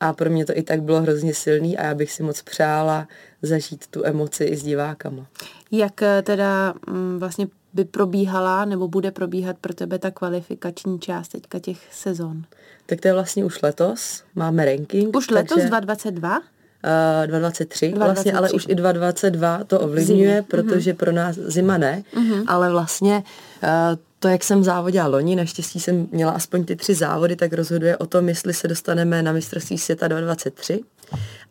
a 0.00 0.12
pro 0.12 0.30
mě 0.30 0.46
to 0.46 0.58
i 0.58 0.62
tak 0.62 0.82
bylo 0.82 1.02
hrozně 1.02 1.34
silný 1.34 1.78
a 1.78 1.84
já 1.84 1.94
bych 1.94 2.12
si 2.12 2.22
moc 2.22 2.42
přála 2.42 3.08
zažít 3.42 3.86
tu 3.86 4.06
emoci 4.06 4.44
i 4.44 4.56
s 4.56 4.62
divákama. 4.62 5.26
Jak 5.70 6.02
eh, 6.02 6.22
teda 6.22 6.74
mm, 6.90 7.18
vlastně 7.18 7.46
by 7.72 7.84
probíhala 7.84 8.64
nebo 8.64 8.88
bude 8.88 9.10
probíhat 9.10 9.58
pro 9.58 9.74
tebe 9.74 9.98
ta 9.98 10.10
kvalifikační 10.10 11.00
část 11.00 11.28
teďka 11.28 11.58
těch 11.58 11.78
sezon? 11.90 12.44
Tak 12.86 13.00
to 13.00 13.08
je 13.08 13.14
vlastně 13.14 13.44
už 13.44 13.62
letos, 13.62 14.24
máme 14.34 14.64
ranking. 14.64 15.16
Už 15.16 15.30
letos 15.30 15.56
takže... 15.56 15.68
2022? 15.68 16.53
Uh, 16.84 17.26
2023, 17.26 17.88
2023, 17.88 18.14
vlastně, 18.14 18.32
ale 18.32 18.50
už 18.50 18.66
i 18.68 18.74
2022 18.74 19.64
to 19.64 19.80
ovlivňuje, 19.80 20.34
Zim. 20.34 20.44
protože 20.44 20.92
mm-hmm. 20.92 20.96
pro 20.96 21.12
nás 21.12 21.36
zima 21.36 21.78
ne, 21.78 22.02
mm-hmm. 22.14 22.44
ale 22.46 22.70
vlastně 22.70 23.22
uh, 23.62 23.68
to, 24.18 24.28
jak 24.28 24.44
jsem 24.44 24.64
závodila 24.64 25.06
loni, 25.06 25.36
naštěstí 25.36 25.80
jsem 25.80 26.08
měla 26.10 26.32
aspoň 26.32 26.64
ty 26.64 26.76
tři 26.76 26.94
závody, 26.94 27.36
tak 27.36 27.52
rozhoduje 27.52 27.96
o 27.96 28.06
tom, 28.06 28.28
jestli 28.28 28.54
se 28.54 28.68
dostaneme 28.68 29.22
na 29.22 29.32
mistrovství 29.32 29.78
světa 29.78 30.08
2023 30.08 30.80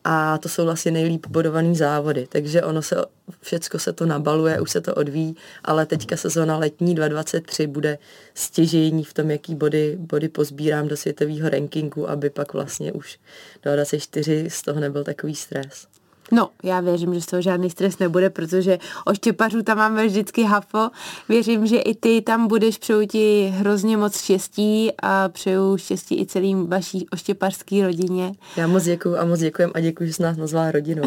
a 0.04 0.38
to 0.38 0.50
jsou 0.50 0.66
vlastně 0.66 0.92
nejlíp 0.92 1.28
bodovaný 1.28 1.76
závody, 1.76 2.28
takže 2.30 2.64
ono 2.64 2.82
se, 2.82 2.96
všecko 3.42 3.80
se 3.80 3.94
to 3.94 4.06
nabaluje, 4.06 4.62
už 4.62 4.72
se 4.72 4.82
to 4.82 4.96
odvíjí, 4.96 5.36
ale 5.64 5.86
teďka 5.86 6.18
sezóna 6.18 6.58
letní 6.58 6.96
2023 6.96 7.68
bude 7.68 7.98
stěžejní 8.34 9.04
v 9.04 9.14
tom, 9.14 9.32
jaký 9.32 9.56
body, 9.56 9.98
body 10.00 10.30
pozbírám 10.30 10.88
do 10.88 10.98
světového 10.98 11.50
rankingu, 11.50 12.10
aby 12.10 12.30
pak 12.30 12.54
vlastně 12.54 12.92
už 12.92 13.20
do 13.64 13.76
24 13.76 14.50
z 14.50 14.62
toho 14.62 14.80
nebyl 14.80 15.04
takový 15.04 15.36
stres. 15.36 15.93
No, 16.32 16.50
já 16.64 16.80
věřím, 16.80 17.14
že 17.14 17.22
z 17.22 17.26
toho 17.26 17.42
žádný 17.42 17.70
stres 17.70 18.00
nebude, 18.00 18.30
protože 18.30 18.80
oštěpařů 19.06 19.64
tam 19.64 19.78
máme 19.78 20.08
vždycky 20.08 20.44
hafo. 20.44 20.90
Věřím, 21.30 21.68
že 21.68 21.78
i 21.78 21.96
ty 21.96 22.22
tam 22.22 22.48
budeš, 22.48 22.78
přeju 22.78 23.08
ti 23.08 23.54
hrozně 23.56 23.98
moc 23.98 24.22
štěstí 24.22 24.92
a 25.04 25.30
přeju 25.30 25.78
štěstí 25.78 26.22
i 26.22 26.26
celým 26.26 26.68
vaší 26.68 27.10
oštěpařský 27.10 27.84
rodině. 27.84 28.32
Já 28.58 28.68
moc 28.68 28.84
děkuju 28.84 29.18
a 29.18 29.26
moc 29.26 29.40
děkujem 29.40 29.72
a 29.74 29.80
děkuji, 29.80 30.08
že 30.08 30.14
jsi 30.14 30.24
nás 30.24 30.38
nazvala 30.38 30.72
rodinou. 30.72 31.04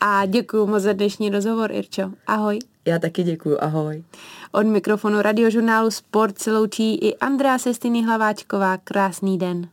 a 0.00 0.26
děkuji 0.26 0.66
moc 0.66 0.82
za 0.82 0.92
dnešní 0.92 1.30
rozhovor, 1.30 1.72
Irčo. 1.72 2.02
Ahoj. 2.26 2.58
Já 2.86 2.98
taky 2.98 3.22
děkuji, 3.22 3.58
ahoj. 3.58 4.04
Od 4.52 4.66
mikrofonu 4.66 5.22
radiožurnálu 5.22 5.90
Sport 5.90 6.38
se 6.38 6.52
loučí 6.52 6.94
i 6.94 7.16
Andrea 7.16 7.58
Sestiny 7.58 8.02
Hlaváčková. 8.02 8.76
Krásný 8.76 9.38
den. 9.38 9.68